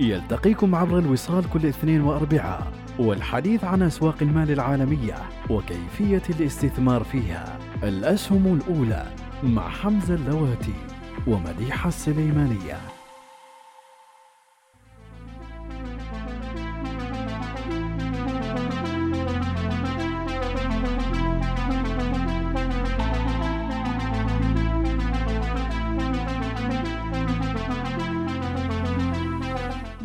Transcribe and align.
يلتقيكم 0.00 0.74
عبر 0.74 0.98
الوصال 0.98 1.50
كل 1.50 1.66
اثنين 1.66 2.00
وأربعاء 2.00 2.72
والحديث 2.98 3.64
عن 3.64 3.82
أسواق 3.82 4.16
المال 4.22 4.50
العالمية 4.50 5.14
وكيفية 5.50 6.22
الاستثمار 6.30 7.04
فيها. 7.04 7.58
الأسهم 7.82 8.60
الأولى 8.60 9.06
مع 9.42 9.68
حمزة 9.68 10.14
اللواتي 10.14 10.74
ومديحة 11.26 11.88
السليمانية. 11.88 12.93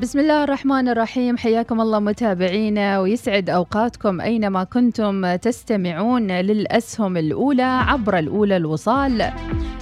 بسم 0.01 0.19
الله 0.19 0.43
الرحمن 0.43 0.89
الرحيم. 0.89 1.37
حياكم 1.37 1.81
الله 1.81 1.99
متابعينا 1.99 2.99
ويسعد 2.99 3.49
أوقاتكم 3.49 4.21
أينما 4.21 4.63
كنتم 4.63 5.35
تستمعون 5.35 6.31
للأسهم 6.31 7.17
الأولى 7.17 7.83
عبر 7.87 8.19
الأولى 8.19 8.57
الوصال. 8.57 9.31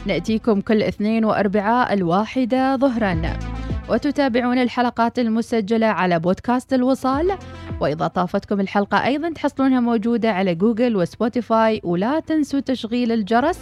نأتيكم 0.05 0.61
كل 0.61 0.83
اثنين 0.83 1.25
وأربعاء 1.25 1.93
الواحدة 1.93 2.75
ظهرا. 2.75 3.21
وتتابعون 3.89 4.57
الحلقات 4.57 5.19
المسجلة 5.19 5.87
على 5.87 6.19
بودكاست 6.19 6.73
الوصال. 6.73 7.37
وإذا 7.81 8.07
طافتكم 8.07 8.59
الحلقة 8.59 9.05
أيضا 9.05 9.29
تحصلونها 9.29 9.79
موجودة 9.79 10.31
على 10.31 10.55
جوجل 10.55 10.95
وسبوتيفاي. 10.95 11.81
ولا 11.83 12.19
تنسوا 12.19 12.59
تشغيل 12.59 13.11
الجرس 13.11 13.59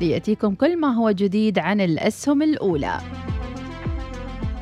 ليأتيكم 0.00 0.54
كل 0.54 0.80
ما 0.80 0.94
هو 0.94 1.10
جديد 1.10 1.58
عن 1.58 1.80
الأسهم 1.80 2.42
الأولى. 2.42 3.23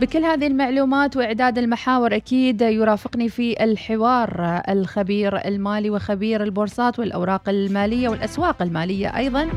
بكل 0.03 0.25
هذه 0.25 0.47
المعلومات 0.47 1.17
وإعداد 1.17 1.59
المحاور 1.59 2.17
أكيد 2.17 2.63
يرافقني 2.63 3.29
في 3.29 3.65
الحوار 3.65 4.63
الخبير 4.69 5.47
المالي 5.47 5.91
وخبير 5.91 6.43
البورصات 6.43 6.99
والأوراق 6.99 7.49
المالية 7.49 8.09
والأسواق 8.09 8.63
المالية 8.63 9.17
أيضا. 9.17 9.49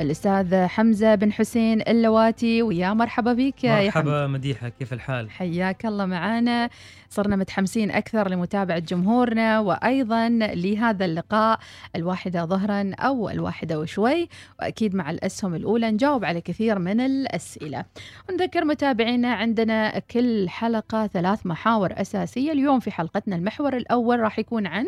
الأستاذ 0.00 0.66
حمزة 0.66 1.14
بن 1.14 1.32
حسين 1.32 1.80
اللواتي 1.80 2.62
ويا 2.62 2.94
مرحبا 2.94 3.32
بك 3.32 3.64
يا 3.64 3.74
حمزة. 3.74 3.84
مرحبا 3.84 4.26
مديحة 4.26 4.68
كيف 4.68 4.92
الحال؟ 4.92 5.30
حياك 5.30 5.86
الله 5.86 6.06
معنا 6.06 6.70
صرنا 7.10 7.36
متحمسين 7.36 7.90
أكثر 7.90 8.28
لمتابعة 8.28 8.78
جمهورنا 8.78 9.60
وأيضا 9.60 10.28
لهذا 10.28 11.04
اللقاء 11.04 11.58
الواحدة 11.96 12.44
ظهرا 12.44 12.90
أو 12.98 13.30
الواحدة 13.30 13.80
وشوي 13.80 14.28
وأكيد 14.58 14.94
مع 14.94 15.10
الأسهم 15.10 15.54
الأولى 15.54 15.90
نجاوب 15.90 16.24
على 16.24 16.40
كثير 16.40 16.78
من 16.78 17.00
الأسئلة. 17.00 17.84
ونذكر 18.30 18.64
متابعينا 18.64 19.34
عندنا 19.34 19.98
كل 19.98 20.48
حلقة 20.48 21.06
ثلاث 21.06 21.46
محاور 21.46 21.92
أساسية. 22.00 22.52
اليوم 22.52 22.80
في 22.80 22.90
حلقتنا 22.90 23.36
المحور 23.36 23.76
الأول 23.76 24.20
راح 24.20 24.38
يكون 24.38 24.66
عن 24.66 24.86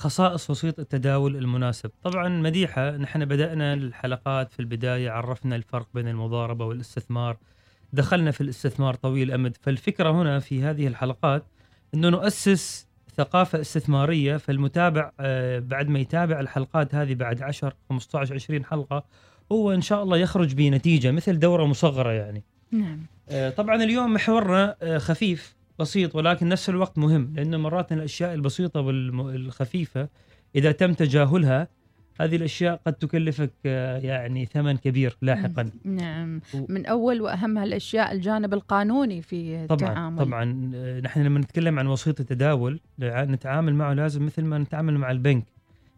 خصائص 0.00 0.50
وسيط 0.50 0.78
التداول 0.78 1.36
المناسب. 1.36 1.90
طبعا 2.02 2.28
مديحة 2.28 2.96
نحن 2.96 3.24
بدأنا 3.24 3.74
الحلقات 3.74 4.52
في 4.52 4.60
البداية 4.60 5.10
عرفنا 5.10 5.56
الفرق 5.56 5.86
بين 5.94 6.08
المضاربة 6.08 6.64
والاستثمار 6.64 7.36
دخلنا 7.92 8.30
في 8.30 8.40
الاستثمار 8.40 8.94
طويل 8.94 9.28
الأمد 9.28 9.56
فالفكرة 9.60 10.10
هنا 10.10 10.38
في 10.38 10.62
هذه 10.62 10.86
الحلقات 10.86 11.44
أنه 11.94 12.08
نؤسس 12.08 12.88
ثقافة 13.16 13.60
استثمارية 13.60 14.36
فالمتابع 14.36 15.12
آه، 15.20 15.58
بعد 15.58 15.88
ما 15.88 15.98
يتابع 15.98 16.40
الحلقات 16.40 16.94
هذه 16.94 17.14
بعد 17.14 17.42
10 17.42 17.72
15 17.88 18.34
20 18.34 18.64
حلقة 18.64 19.04
هو 19.52 19.72
إن 19.72 19.80
شاء 19.80 20.02
الله 20.02 20.16
يخرج 20.16 20.54
بنتيجة 20.54 21.10
مثل 21.10 21.38
دورة 21.38 21.66
مصغرة 21.66 22.12
يعني. 22.12 22.44
نعم. 22.72 23.06
آه، 23.28 23.50
طبعا 23.50 23.74
اليوم 23.74 24.14
محورنا 24.14 24.76
آه، 24.82 24.98
خفيف. 24.98 25.59
بسيط 25.80 26.16
ولكن 26.16 26.48
نفس 26.48 26.68
الوقت 26.68 26.98
مهم 26.98 27.32
لأنه 27.36 27.56
مرات 27.56 27.92
الأشياء 27.92 28.34
البسيطة 28.34 28.80
والخفيفة 28.80 30.08
إذا 30.56 30.72
تم 30.72 30.92
تجاهلها 30.92 31.68
هذه 32.20 32.36
الأشياء 32.36 32.80
قد 32.86 32.92
تكلفك 32.92 33.50
آه، 33.66 33.98
يعني 33.98 34.46
ثمن 34.46 34.76
كبير 34.76 35.16
لاحقا. 35.22 35.70
نعم. 35.84 36.40
و- 36.54 36.66
من 36.68 36.86
أول 36.86 37.20
وأهم 37.20 37.58
هالأشياء 37.58 38.12
الجانب 38.12 38.54
القانوني 38.54 39.22
في 39.22 39.66
طبعا 39.66 39.88
التعامل. 39.88 40.18
طبعا. 40.18 40.70
آه، 40.74 41.00
نحن 41.00 41.22
لما 41.22 41.38
نتكلم 41.40 41.78
عن 41.78 41.86
وسيط 41.86 42.20
التداول 42.20 42.80
نتعامل 43.00 43.74
معه 43.74 43.92
لازم 43.92 44.26
مثل 44.26 44.42
ما 44.44 44.58
نتعامل 44.58 44.98
مع 44.98 45.10
البنك. 45.10 45.44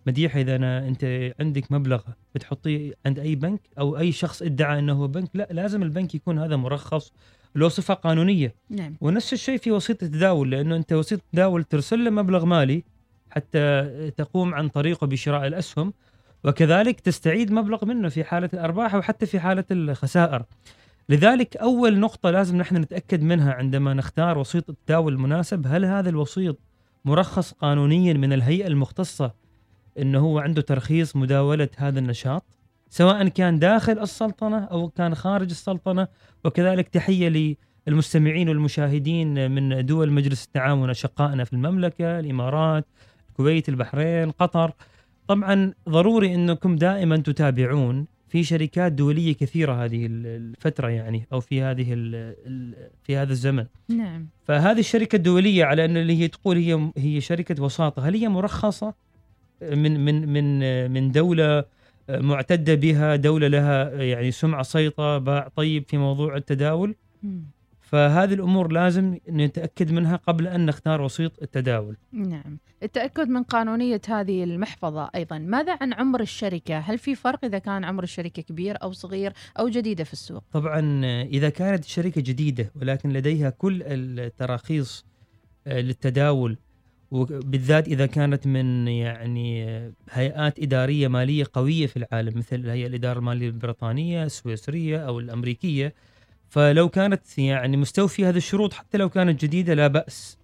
مديحة 0.06 0.40
إذا 0.40 0.56
أنا 0.56 0.88
أنت 0.88 1.32
عندك 1.40 1.72
مبلغ 1.72 2.02
بتحطيه 2.34 2.92
عند 3.06 3.18
أي 3.18 3.34
بنك 3.34 3.60
أو 3.78 3.98
أي 3.98 4.12
شخص 4.12 4.42
ادعى 4.42 4.78
أنه 4.78 4.92
هو 4.92 5.08
بنك 5.08 5.28
لا 5.34 5.48
لازم 5.50 5.82
البنك 5.82 6.14
يكون 6.14 6.38
هذا 6.38 6.56
مرخص 6.56 7.12
له 7.56 7.68
صفة 7.68 7.94
قانونية. 7.94 8.54
نعم. 8.70 8.96
ونفس 9.00 9.32
الشيء 9.32 9.58
في 9.58 9.70
وسيط 9.72 10.02
التداول 10.02 10.50
لأنه 10.50 10.76
أنت 10.76 10.92
وسيط 10.92 11.20
التداول 11.20 11.64
ترسل 11.64 12.04
له 12.04 12.10
مبلغ 12.10 12.44
مالي 12.44 12.84
حتى 13.30 14.10
تقوم 14.16 14.54
عن 14.54 14.68
طريقه 14.68 15.06
بشراء 15.06 15.46
الأسهم 15.46 15.92
وكذلك 16.44 17.00
تستعيد 17.00 17.52
مبلغ 17.52 17.84
منه 17.84 18.08
في 18.08 18.24
حالة 18.24 18.50
الأرباح 18.54 18.94
أو 18.94 19.02
حتى 19.02 19.26
في 19.26 19.40
حالة 19.40 19.64
الخسائر. 19.70 20.42
لذلك 21.08 21.56
أول 21.56 21.98
نقطة 21.98 22.30
لازم 22.30 22.56
نحن 22.56 22.76
نتأكد 22.76 23.22
منها 23.22 23.52
عندما 23.52 23.94
نختار 23.94 24.38
وسيط 24.38 24.70
التداول 24.70 25.12
المناسب 25.12 25.66
هل 25.66 25.84
هذا 25.84 26.08
الوسيط 26.08 26.58
مرخص 27.04 27.52
قانونيا 27.52 28.12
من 28.12 28.32
الهيئة 28.32 28.66
المختصة 28.66 29.34
إنه 29.98 30.18
هو 30.18 30.38
عنده 30.38 30.62
ترخيص 30.62 31.16
مداولة 31.16 31.68
هذا 31.76 31.98
النشاط؟ 31.98 32.44
سواء 32.92 33.28
كان 33.28 33.58
داخل 33.58 33.98
السلطنة 33.98 34.64
أو 34.64 34.88
كان 34.88 35.14
خارج 35.14 35.50
السلطنة 35.50 36.08
وكذلك 36.44 36.88
تحية 36.88 37.56
للمستمعين 37.86 38.48
والمشاهدين 38.48 39.50
من 39.50 39.86
دول 39.86 40.10
مجلس 40.10 40.44
التعاون 40.44 40.90
اشقائنا 40.90 41.44
في 41.44 41.52
المملكة، 41.52 42.20
الإمارات، 42.20 42.86
الكويت، 43.28 43.68
البحرين، 43.68 44.30
قطر. 44.30 44.72
طبعا 45.28 45.72
ضروري 45.88 46.34
أنكم 46.34 46.76
دائما 46.76 47.16
تتابعون 47.16 48.06
في 48.28 48.44
شركات 48.44 48.92
دولية 48.92 49.34
كثيرة 49.34 49.84
هذه 49.84 50.06
الفترة 50.10 50.88
يعني 50.88 51.26
أو 51.32 51.40
في 51.40 51.62
هذه 51.62 51.94
في 53.02 53.16
هذا 53.16 53.32
الزمن. 53.32 53.66
نعم 53.88 54.26
فهذه 54.44 54.78
الشركة 54.78 55.16
الدولية 55.16 55.64
على 55.64 55.84
أن 55.84 55.96
اللي 55.96 56.20
هي 56.20 56.28
تقول 56.28 56.56
هي 56.56 56.90
هي 56.96 57.20
شركة 57.20 57.62
وساطة، 57.62 58.08
هل 58.08 58.14
هي 58.14 58.28
مرخصة 58.28 58.94
من 59.62 60.04
من 60.04 60.28
من 60.28 60.90
من 60.90 61.10
دولة 61.10 61.64
معتدة 62.08 62.74
بها، 62.74 63.16
دولة 63.16 63.48
لها 63.48 64.02
يعني 64.02 64.30
سمعة 64.30 64.62
صيطه، 64.62 65.18
باع 65.18 65.48
طيب 65.56 65.84
في 65.88 65.96
موضوع 65.96 66.36
التداول؟ 66.36 66.94
فهذه 67.80 68.34
الأمور 68.34 68.72
لازم 68.72 69.18
نتأكد 69.28 69.92
منها 69.92 70.16
قبل 70.16 70.46
أن 70.46 70.66
نختار 70.66 71.02
وسيط 71.02 71.42
التداول. 71.42 71.96
نعم. 72.12 72.58
التأكد 72.82 73.28
من 73.28 73.42
قانونية 73.42 74.00
هذه 74.08 74.44
المحفظة 74.44 75.10
أيضا. 75.14 75.38
ماذا 75.38 75.78
عن 75.80 75.92
عمر 75.92 76.20
الشركة؟ 76.20 76.78
هل 76.78 76.98
في 76.98 77.14
فرق 77.14 77.44
إذا 77.44 77.58
كان 77.58 77.84
عمر 77.84 78.02
الشركة 78.02 78.42
كبير 78.42 78.82
أو 78.82 78.92
صغير 78.92 79.32
أو 79.58 79.68
جديدة 79.68 80.04
في 80.04 80.12
السوق؟ 80.12 80.42
طبعا 80.52 81.04
إذا 81.22 81.48
كانت 81.48 81.84
الشركة 81.84 82.20
جديدة 82.20 82.72
ولكن 82.80 83.12
لديها 83.12 83.50
كل 83.50 83.82
التراخيص 83.82 85.04
آه، 85.66 85.80
للتداول 85.80 86.56
وبالذات 87.12 87.88
إذا 87.88 88.06
كانت 88.06 88.46
من 88.46 88.88
يعني 88.88 89.66
هيئات 90.10 90.58
إدارية 90.58 91.08
مالية 91.08 91.44
قوية 91.52 91.86
في 91.86 91.96
العالم 91.96 92.38
مثل 92.38 92.56
الهيئه 92.56 92.86
الإدارة 92.86 93.18
المالية 93.18 93.46
البريطانية، 93.46 94.24
السويسرية 94.24 94.98
أو 94.98 95.20
الأمريكية 95.20 95.94
فلو 96.48 96.88
كانت 96.88 97.38
يعني 97.38 97.76
مستوفيه 97.76 98.28
هذه 98.28 98.36
الشروط 98.36 98.72
حتى 98.72 98.98
لو 98.98 99.08
كانت 99.08 99.44
جديدة 99.44 99.74
لا 99.74 99.86
بأس. 99.86 100.38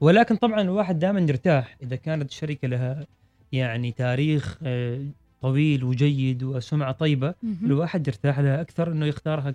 ولكن 0.00 0.36
طبعا 0.36 0.60
الواحد 0.60 0.98
دائما 0.98 1.20
يرتاح 1.20 1.76
إذا 1.82 1.96
كانت 1.96 2.30
الشركة 2.30 2.68
لها 2.68 3.06
يعني 3.52 3.92
تاريخ 3.92 4.58
آه، 4.62 5.00
طويل 5.42 5.84
وجيد 5.84 6.42
وسمعة 6.42 6.92
طيبة. 6.92 7.34
الواحد 7.64 8.08
يرتاح 8.08 8.38
لها 8.38 8.60
أكثر 8.60 8.92
إنه 8.92 9.06
يختارها 9.06 9.50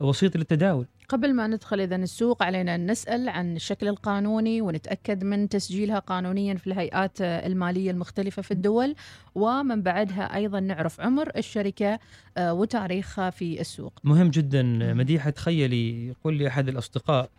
كوسيط 0.00 0.36
للتداول. 0.36 0.86
قبل 1.08 1.34
ما 1.34 1.46
ندخل 1.46 1.80
إذا 1.80 1.96
السوق 1.96 2.42
علينا 2.42 2.74
أن 2.74 2.90
نسأل 2.90 3.28
عن 3.28 3.56
الشكل 3.56 3.88
القانوني 3.88 4.60
ونتأكد 4.60 5.24
من 5.24 5.48
تسجيلها 5.48 5.98
قانونيا 5.98 6.54
في 6.54 6.66
الهيئات 6.66 7.20
المالية 7.20 7.90
المختلفة 7.90 8.42
في 8.42 8.50
الدول. 8.50 8.94
ومن 9.34 9.82
بعدها 9.82 10.36
أيضا 10.36 10.60
نعرف 10.60 11.00
عمر 11.00 11.30
الشركة 11.36 11.98
آه، 12.36 12.54
وتاريخها 12.54 13.30
في 13.30 13.60
السوق. 13.60 13.92
مهم 14.04 14.28
جدا. 14.30 14.62
مديحه 14.94 15.30
تخيلي 15.30 16.08
يقول 16.08 16.34
لي 16.34 16.48
أحد 16.48 16.68
الأصدقاء 16.68 17.30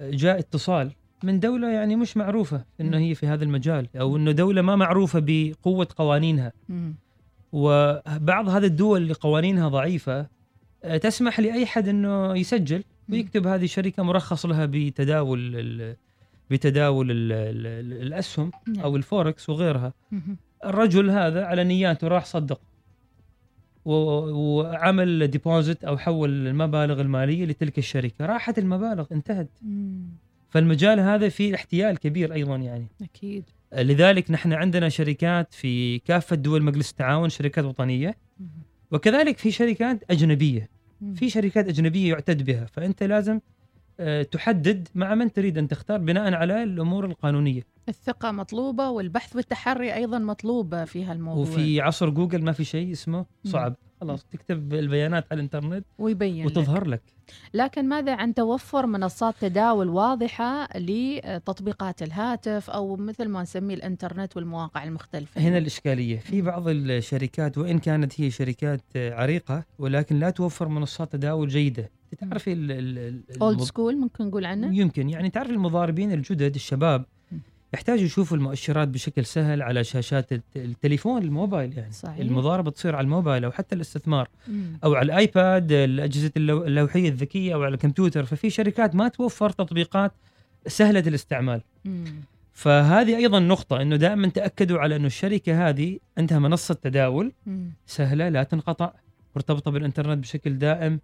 جاء 0.00 0.38
اتصال 0.38 0.92
من 1.22 1.40
دولة 1.40 1.68
يعني 1.68 1.96
مش 1.96 2.16
معروفة 2.16 2.64
إنه 2.80 2.98
هي 2.98 3.14
في 3.14 3.26
هذا 3.26 3.44
المجال 3.44 3.88
أو 3.96 4.16
إنه 4.16 4.30
دولة 4.30 4.62
ما 4.62 4.76
معروفة 4.76 5.22
بقوة 5.26 5.88
قوانينها. 5.96 6.52
وبعض 7.52 8.48
هذه 8.48 8.64
الدول 8.64 9.02
اللي 9.02 9.14
قوانينها 9.14 9.68
ضعيفة 9.68 10.20
آه، 10.20 10.26
تسمح 11.00 11.40
لأي 11.40 11.66
حد 11.66 11.88
إنه 11.88 12.36
يسجل 12.36 12.84
ويكتب 13.08 13.46
هذه 13.46 13.64
الشركة 13.64 14.02
مرخص 14.02 14.46
لها 14.46 14.66
بتداول 14.66 15.56
ال- 15.56 15.96
بتداول 16.50 17.10
ال- 17.10 17.32
ال- 17.32 18.02
الأسهم 18.06 18.50
نعم. 18.68 18.80
أو 18.80 18.96
الفوركس 18.96 19.48
وغيرها. 19.48 19.92
الرجل 20.64 21.10
هذا 21.10 21.44
على 21.44 21.64
نياته 21.64 22.08
راح 22.08 22.24
صدق 22.24 22.60
وعمل 23.84 25.26
deposit 25.26 25.84
أو 25.84 25.98
حول 25.98 26.46
المبالغ 26.46 27.00
المالية 27.00 27.44
لتلك 27.44 27.78
الشركة 27.78 28.26
راحت 28.26 28.58
المبالغ 28.58 29.06
انتهت. 29.12 29.48
فالمجال 30.50 31.00
هذا 31.00 31.28
فيه 31.28 31.54
احتيال 31.54 31.98
كبير 31.98 32.32
أيضا 32.34 32.56
يعني 32.56 32.86
أكيد 33.02 33.44
لذلك 33.72 34.30
نحن 34.30 34.52
عندنا 34.52 34.88
شركات 34.88 35.54
في 35.54 35.98
كافة 35.98 36.36
دول 36.36 36.62
مجلس 36.62 36.90
التعاون 36.90 37.28
شركات 37.28 37.64
وطنية 37.64 38.16
مم. 38.40 38.46
وكذلك 38.92 39.38
في 39.38 39.50
شركات 39.50 40.04
أجنبية. 40.10 40.68
في 41.14 41.30
شركات 41.30 41.68
أجنبية 41.68 42.10
يعتد 42.10 42.42
بها 42.42 42.64
فأنت 42.64 43.02
لازم 43.02 43.40
آه، 44.00 44.22
تحدد 44.22 44.88
مع 44.94 45.14
من 45.14 45.32
تريد 45.32 45.58
أن 45.58 45.68
تختار 45.68 45.98
بناء 45.98 46.34
على 46.34 46.62
الأمور 46.62 47.04
القانونية 47.04 47.62
الثقة 47.88 48.30
مطلوبة 48.30 48.90
والبحث 48.90 49.36
والتحري 49.36 49.94
أيضا 49.94 50.18
مطلوب 50.18 50.84
في 50.84 51.04
هالموضوع. 51.04 51.42
وفي 51.42 51.80
عصر 51.80 52.10
جوجل 52.10 52.44
ما 52.44 52.52
في 52.52 52.64
شيء 52.64 52.92
اسمه 52.92 53.26
صعب. 53.44 53.74
خلاص 54.00 54.24
تكتب 54.24 54.74
البيانات 54.74 55.26
على 55.30 55.38
الإنترنت 55.38 55.84
ويبين 55.98 56.46
لك. 56.46 56.46
وتظهر 56.46 56.88
لك. 56.88 57.02
لكن 57.54 57.88
ماذا 57.88 58.14
عن 58.14 58.34
توفر 58.34 58.86
منصات 58.86 59.34
تداول 59.40 59.88
واضحة 59.88 60.68
لتطبيقات 60.78 62.02
الهاتف 62.02 62.70
أو 62.70 62.96
مثل 62.96 63.28
ما 63.28 63.42
نسميه 63.42 63.74
الإنترنت 63.74 64.36
والمواقع 64.36 64.84
المختلفة؟ 64.84 65.40
هنا 65.40 65.58
الإشكالية. 65.58 66.18
في 66.18 66.42
بعض 66.42 66.68
الشركات 66.68 67.58
وإن 67.58 67.78
كانت 67.78 68.20
هي 68.20 68.30
شركات 68.30 68.82
عريقة 68.96 69.64
ولكن 69.78 70.18
لا 70.18 70.30
توفر 70.30 70.68
منصات 70.68 71.12
تداول 71.12 71.48
جيدة. 71.48 71.90
تعرفي 72.18 72.52
old 73.42 73.60
school 73.60 73.96
ممكن 73.96 74.26
نقول 74.26 74.44
عنه؟ 74.44 74.76
يمكن. 74.76 75.08
يعني 75.08 75.30
تعرف 75.30 75.50
المضاربين 75.50 76.12
الجدد 76.12 76.54
الشباب. 76.54 77.04
يحتاجوا 77.74 78.04
يشوفوا 78.04 78.36
المؤشرات 78.36 78.88
بشكل 78.88 79.24
سهل 79.24 79.62
على 79.62 79.84
شاشات 79.84 80.32
الت- 80.32 80.56
التليفون 80.56 81.22
الموبايل 81.22 81.78
يعني 81.78 81.92
صحيح. 81.92 82.16
المضاربة 82.18 82.70
تصير 82.70 82.96
على 82.96 83.04
الموبايل 83.04 83.44
أو 83.44 83.50
حتى 83.52 83.74
الاستثمار 83.74 84.28
مم. 84.48 84.78
أو 84.84 84.94
على 84.94 85.06
الآيباد 85.06 85.72
الأجهزة 85.72 86.30
اللو- 86.36 86.64
اللوحية 86.64 87.08
الذكية 87.08 87.54
أو 87.54 87.62
على 87.62 87.74
الكمبيوتر 87.74 88.24
ففي 88.24 88.50
شركات 88.50 88.94
ما 88.94 89.08
توفر 89.08 89.50
تطبيقات 89.50 90.12
سهلة 90.66 91.00
الاستعمال 91.00 91.60
مم. 91.84 92.04
فهذه 92.52 93.16
أيضا 93.16 93.38
نقطة 93.40 93.82
إنه 93.82 93.96
دائما 93.96 94.28
تأكدوا 94.28 94.78
على 94.78 94.96
إنه 94.96 95.06
الشركة 95.06 95.68
هذه 95.68 95.98
عندها 96.18 96.38
منصة 96.38 96.74
تداول 96.74 97.32
مم. 97.46 97.70
سهلة 97.86 98.28
لا 98.28 98.42
تنقطع 98.42 98.92
مرتبطة 99.36 99.70
بالإنترنت 99.70 100.18
بشكل 100.18 100.58
دائم 100.58 101.00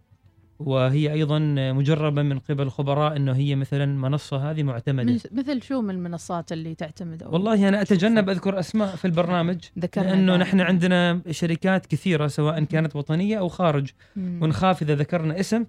وهي 0.59 1.13
أيضا 1.13 1.39
مجربة 1.73 2.23
من 2.23 2.39
قبل 2.39 2.71
خبراء 2.71 3.17
إنه 3.17 3.33
هي 3.33 3.57
مثلا 3.57 3.87
منصة 3.87 4.51
هذه 4.51 4.63
معتمدة 4.63 5.13
مث- 5.13 5.33
مثل 5.33 5.63
شو 5.63 5.81
من 5.81 5.91
المنصات 5.91 6.53
اللي 6.53 6.75
تعتمد 6.75 7.23
أو 7.23 7.33
والله 7.33 7.69
أنا 7.69 7.83
أتجنب. 7.83 8.29
أذكر 8.31 8.59
أسماء 8.59 8.97
في 8.97 9.05
البرنامج 9.05 9.59
ذكرنا 9.79 10.07
لأنه. 10.09 10.37
نحن 10.37 10.61
عندنا 10.61 11.21
شركات 11.31 11.87
كثيرة 11.87 12.27
سواء 12.27 12.65
كانت 12.65 12.97
وطنية 12.97 13.39
أو 13.39 13.49
خارج. 13.49 13.91
ونخاف 14.17 14.83
إذا 14.83 14.95
ذكرنا 14.95 15.41
اسم 15.41 15.65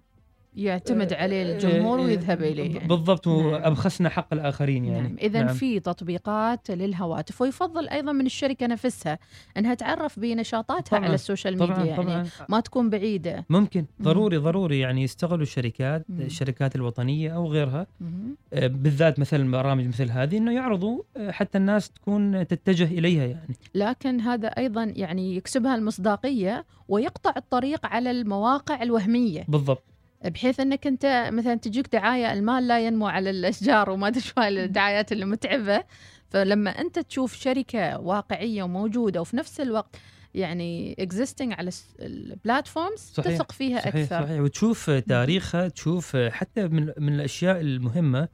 يعتمد 0.63 1.13
عليه 1.13 1.53
الجمهور 1.53 1.99
آه، 1.99 2.03
ويذهب 2.03 2.43
إليه 2.43 2.75
يعني. 2.75 2.87
بالضبط 2.87 3.27
نعم. 3.27 3.37
وابخسنا 3.37 4.09
حق 4.09 4.33
الآخرين 4.33 4.85
يعني 4.85 5.07
نعم 5.07 5.17
إذا 5.21 5.43
نعم. 5.43 5.53
في 5.53 5.79
تطبيقات 5.79 6.71
للهواتف 6.71 7.41
ويفضل 7.41 7.89
أيضا 7.89 8.11
من 8.11 8.25
الشركة 8.25 8.67
نفسها 8.67 9.19
أنها 9.57 9.73
تعرف 9.73 10.19
بنشاطاتها 10.19 10.97
طبعاً، 10.97 11.05
على 11.05 11.13
السوشيال 11.13 11.59
ميديا 11.59 11.75
طبعا 11.75 11.85
يعني 11.85 12.03
طبعا 12.03 12.27
ما 12.49 12.59
تكون 12.59 12.89
بعيدة 12.89 13.45
ممكن 13.49 13.85
ضروري 14.01 14.37
ضروري 14.37 14.79
يعني 14.79 15.03
يستغلوا 15.03 15.43
الشركات 15.43 16.05
مم. 16.09 16.21
الشركات 16.21 16.75
الوطنية 16.75 17.35
أو 17.35 17.47
غيرها 17.47 17.87
مم. 18.01 18.35
آه، 18.53 18.67
بالذات 18.67 19.19
مثلا 19.19 19.51
برامج 19.51 19.87
مثل 19.87 20.11
هذه 20.11 20.37
إنه 20.37 20.51
يعرضوا 20.51 21.03
آه، 21.17 21.31
حتى 21.31 21.57
الناس 21.57 21.89
تكون 21.89 22.47
تتجه 22.47 22.83
إليها 22.83 23.25
يعني 23.25 23.55
لكن 23.75 24.19
هذا 24.19 24.47
أيضا 24.47 24.93
يعني 24.95 25.35
يكسبها 25.35 25.75
المصداقية 25.75 26.65
ويقطع 26.87 27.33
الطريق 27.37 27.85
على 27.85 28.11
المواقع 28.11 28.83
الوهمية 28.83 29.45
بالضبط 29.47 29.83
بحيث 30.25 30.59
أنك 30.59 30.87
أنت 30.87 31.29
مثلا 31.33 31.55
تجيك 31.55 31.87
دعاية 31.93 32.33
المال 32.33 32.67
لا 32.67 32.79
ينمو 32.87 33.07
على 33.07 33.29
الأشجار 33.29 33.89
وما 33.89 34.07
أدري 34.07 34.21
شو 34.21 34.41
الدعايات 34.41 35.11
اللي 35.11 35.25
متعبة. 35.25 35.83
فلما 36.29 36.69
أنت 36.69 36.99
تشوف 36.99 37.33
شركة 37.35 37.99
واقعية 37.99 38.63
وموجودة 38.63 39.21
وفي 39.21 39.37
نفس 39.37 39.61
الوقت 39.61 39.95
يعني 40.33 40.95
existing 41.01 41.51
على 41.59 41.71
البلاتفورمز 41.99 43.11
تثق 43.15 43.51
فيها 43.51 43.79
صحيح 43.79 43.95
أكثر. 43.95 44.25
صحيح. 44.25 44.41
وتشوف 44.41 44.89
تاريخها 44.89 45.67
تشوف 45.67 46.15
حتى 46.17 46.67
من 46.67 46.93
من 46.97 47.13
الأشياء 47.13 47.61
المهمة. 47.61 48.27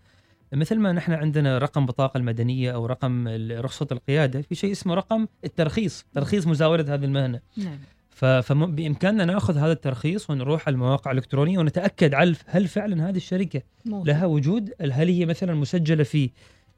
مثل 0.53 0.79
ما 0.79 0.91
نحن 0.91 1.11
عندنا 1.11 1.57
رقم 1.57 1.85
بطاقة 1.85 2.17
المدنية 2.17 2.71
أو 2.71 2.85
رقم 2.85 3.27
ال- 3.27 3.65
رخصة 3.65 3.87
القيادة 3.91 4.41
في 4.41 4.55
شيء 4.55 4.71
اسمه 4.71 4.93
رقم 4.93 5.27
الترخيص. 5.43 6.05
ترخيص 6.15 6.47
مزاولة 6.47 6.93
هذه 6.93 7.05
المهنة. 7.05 7.39
نعم. 7.57 7.79
فبامكاننا 8.15 9.25
نأخذ 9.25 9.57
هذا 9.57 9.71
الترخيص 9.71 10.29
ونروح 10.29 10.67
على 10.67 10.73
المواقع 10.73 11.12
الإلكترونية 11.12 11.59
ونتأكد 11.59 12.13
على 12.13 12.35
هل 12.45 12.67
فعلا 12.67 13.09
هذه 13.09 13.17
الشركة 13.17 13.62
موجود. 13.85 14.07
لها 14.07 14.25
وجود 14.25 14.69
هل 14.81 15.09
هي 15.09 15.25
مثلا 15.25 15.53
مسجلة 15.53 16.03
في 16.03 16.29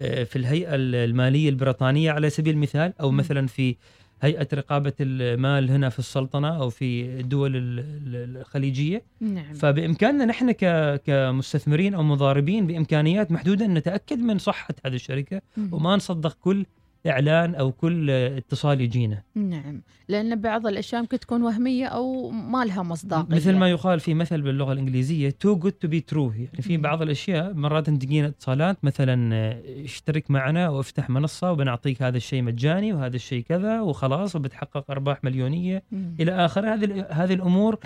آه، 0.02 0.24
في 0.24 0.36
الهيئة 0.36 0.70
المالية 0.76 1.50
البريطانية 1.50 2.12
على 2.12 2.30
سبيل 2.30 2.54
المثال 2.54 2.94
أو. 3.02 3.12
مثلا 3.12 3.48
في 3.48 3.76
هيئة 4.22 4.48
رقابة 4.54 4.94
المال 5.00 5.72
هنا 5.72 5.90
في 5.90 6.00
السلطنة 6.00 6.58
أو 6.62 6.70
في 6.70 7.06
الدول 7.20 7.56
ال- 7.56 7.80
ال- 7.80 8.38
الخليجية 8.38 9.02
نعم 9.22 9.54
فبإمكاننا 9.54 10.26
نحن 10.26 10.52
كمستثمرين 11.06 11.94
أو 11.94 12.04
مضاربين 12.04 12.68
بإمكانيات 12.68 13.32
محدودة 13.32 13.66
ان 13.66 13.74
نتأكد 13.74 14.20
من 14.20 14.38
صحة 14.38 14.76
هذه 14.86 14.96
الشركة 14.96 15.42
مم. 15.58 15.70
وما 15.74 15.96
نصدق 15.96 16.38
كل 16.42 16.66
إعلان 17.10 17.56
أو 17.56 17.72
كل 17.72 18.10
اتصال 18.10 18.82
يجينا. 18.82 19.24
نعم. 19.36 19.82
لأن 20.08 20.42
بعض 20.42 20.68
الأشياء 20.68 21.02
ممكن 21.02 21.20
تكون 21.20 21.42
وهمية 21.44 21.86
أو 21.86 22.30
ما 22.30 22.66
لها 22.66 22.84
مصداقية. 22.84 23.36
مثل 23.36 23.56
ما 23.56 23.70
يقال 23.70 24.00
في 24.00 24.14
مثل 24.14 24.42
باللغة 24.42 24.74
الإنجليزية 24.74 25.30
too 25.30 25.56
good 25.56 25.72
to 25.72 25.88
be 25.88 26.00
true 26.00 26.32
يعني 26.32 26.62
في. 26.62 26.78
بعض 26.78 27.02
الأشياء 27.02 27.54
مرات 27.54 27.90
تجينا 27.90 28.28
اتصالات 28.28 28.86
مثلا 28.86 29.34
اشترك 29.84 30.32
معنا 30.32 30.70
وافتح 30.70 31.10
منصة 31.10 31.52
وبنعطيك 31.52 32.02
هذا 32.02 32.18
الشيء 32.18 32.42
مجاني 32.42 32.94
وهذا 32.94 33.16
الشيء 33.16 33.44
كذا 33.44 33.82
وخلاص 33.82 34.36
وبتحقق 34.36 34.92
أرباح 34.92 35.24
مليونية. 35.24 35.84
مم. 35.92 36.16
إلى 36.20 36.32
آخره 36.32 36.74
هذه 36.74 37.06
هذه 37.10 37.34
الأمور 37.34 37.80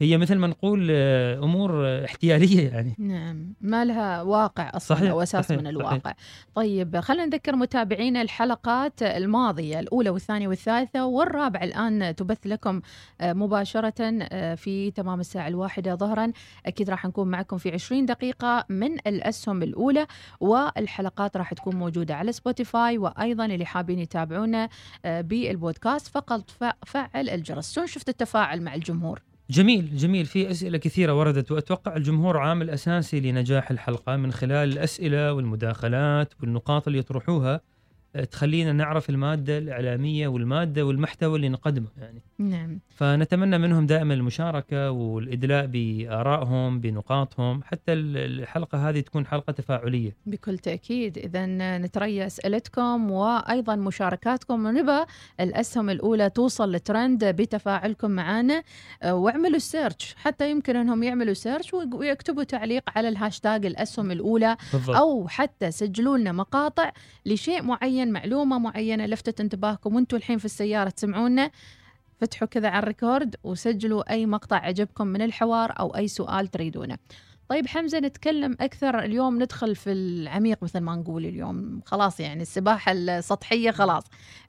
هي 0.00 0.18
مثل 0.18 0.34
ما 0.36 0.46
نقول 0.46 0.88
آه، 0.90 1.38
أمور 1.38 1.86
آه، 1.86 2.04
احتيالية 2.04 2.68
يعني. 2.68 2.94
نعم 2.98 3.54
ما 3.60 3.84
لها 3.84 4.22
واقع 4.22 4.70
أصلا 4.74 4.96
صحيح، 4.96 5.10
أو 5.10 5.22
أساس 5.22 5.44
صحيح، 5.44 5.60
من 5.60 5.66
الواقع. 5.66 6.12
طيب 6.54 7.00
خلينا 7.00 7.26
نذكر 7.26 7.56
متابعينا 7.56 8.22
الحلقات 8.22 9.02
الماضية 9.02 9.80
الأولى 9.80 10.10
والثانية 10.10 10.48
والثالثة 10.48 11.06
والرابعة 11.06 11.64
الآن 11.64 12.16
تبث 12.16 12.46
لكم 12.46 12.80
آه، 13.20 13.32
مباشرة 13.32 14.18
في 14.54 14.92
تمام 14.96 15.20
الساعة 15.20 15.48
الواحدة 15.48 15.94
ظهرا. 15.94 16.32
أكيد 16.66 16.90
راح 16.90 17.06
نكون 17.06 17.28
معكم 17.28 17.58
في 17.58 17.70
20 17.72 18.06
دقيقة 18.06 18.64
من 18.68 18.94
الأسهم 19.06 19.62
الأولى 19.62 20.06
والحلقات 20.40 21.36
راح 21.36 21.54
تكون 21.54 21.76
موجودة 21.76 22.14
على 22.14 22.32
سبوتيفاي 22.32 22.98
وأيضا 22.98 23.44
اللي 23.46 23.66
حابين 23.66 23.98
يتابعونا 23.98 24.68
بالبودكاست 25.04 26.06
فقط 26.06 26.50
فعل 26.86 27.28
الجرس. 27.28 27.72
شلون 27.74 27.86
شفت 27.86 28.08
التفاعل 28.08 28.62
مع 28.62 28.74
الجمهور؟ 28.74 29.27
جميل 29.50 29.96
جميل. 29.96 30.26
في 30.26 30.50
أسئلة 30.50 30.78
كثيرة 30.78 31.18
وردت 31.18 31.52
وأتوقع 31.52 31.96
الجمهور 31.96 32.36
عامل 32.38 32.70
أساسي 32.70 33.20
لنجاح 33.20 33.70
الحلقة 33.70 34.16
من 34.16 34.32
خلال 34.32 34.72
الأسئلة 34.72 35.32
والمداخلات 35.32 36.34
والنقاط 36.40 36.86
اللي 36.86 36.98
يطرحوها. 36.98 37.60
تخلينا 38.30 38.72
نعرف 38.72 39.10
المادة 39.10 39.58
الإعلامية 39.58 40.28
والمادة 40.28 40.86
والمحتوى 40.86 41.36
اللي 41.36 41.48
نقدمه 41.48 41.86
يعني. 41.98 42.22
نعم. 42.38 42.78
فنتمنى 42.88 43.58
منهم 43.58 43.86
دائما 43.86 44.14
المشاركة 44.14 44.90
والإدلاء 44.90 45.66
بآرائهم 45.66 46.80
بنقاطهم 46.80 47.62
حتى 47.62 47.92
ال- 47.92 48.16
الحلقة 48.40 48.88
هذه 48.88 49.00
تكون 49.00 49.26
حلقة 49.26 49.52
تفاعلية. 49.52 50.16
بكل 50.26 50.58
تأكيد. 50.58 51.18
إذا 51.18 51.46
نتريى 51.78 52.26
أسئلتكم 52.26 53.10
وأيضا 53.10 53.76
مشاركاتكم. 53.76 54.66
ونبى 54.66 55.04
الأسهم 55.40 55.90
الأولى 55.90 56.30
توصل 56.30 56.72
لترند 56.72 57.24
بتفاعلكم 57.24 58.10
معنا 58.10 58.62
أه، 59.02 59.14
واعملوا 59.14 59.58
search 59.58 60.14
حتى 60.18 60.50
يمكن 60.50 60.76
أنهم 60.76 61.02
يعملوا 61.02 61.34
search 61.34 61.74
ويكتبوا 61.74 62.42
تعليق 62.44 62.82
على 62.96 63.08
الهاشتاج 63.08 63.66
الأسهم 63.66 64.10
الأولى. 64.10 64.56
بالضبط. 64.72 64.96
أو 64.96 65.28
حتى 65.28 65.70
سجلوا 65.70 66.18
لنا 66.18 66.32
مقاطع 66.32 66.92
لشيء 67.26 67.62
معين. 67.62 67.97
معلومة 68.04 68.58
معينة 68.58 69.06
لفتت 69.06 69.40
انتباهكم 69.40 69.94
وأنتم 69.94 70.16
الحين 70.16 70.38
في 70.38 70.44
السيارة 70.44 70.90
تسمعونا 70.90 71.50
فتحوا 72.20 72.48
كذا 72.48 72.68
على 72.68 72.82
الريكورد 72.82 73.36
وسجلوا 73.44 74.10
أي 74.12 74.26
مقطع 74.26 74.56
عجبكم 74.56 75.06
من 75.06 75.22
الحوار 75.22 75.74
أو 75.80 75.96
أي 75.96 76.08
سؤال 76.08 76.48
تريدونه. 76.48 76.98
طيب 77.48 77.66
حمزة 77.66 77.98
نتكلم 77.98 78.56
أكثر 78.60 78.98
اليوم 78.98 79.42
ندخل 79.42 79.76
في 79.76 79.92
العميق 79.92 80.62
مثل 80.62 80.80
ما 80.80 80.96
نقول 80.96 81.26
اليوم. 81.26 81.80
خلاص 81.86 82.20
يعني 82.20 82.42
السباحة 82.42 82.92
السطحية 82.92 83.70
خلاص. 83.70 84.02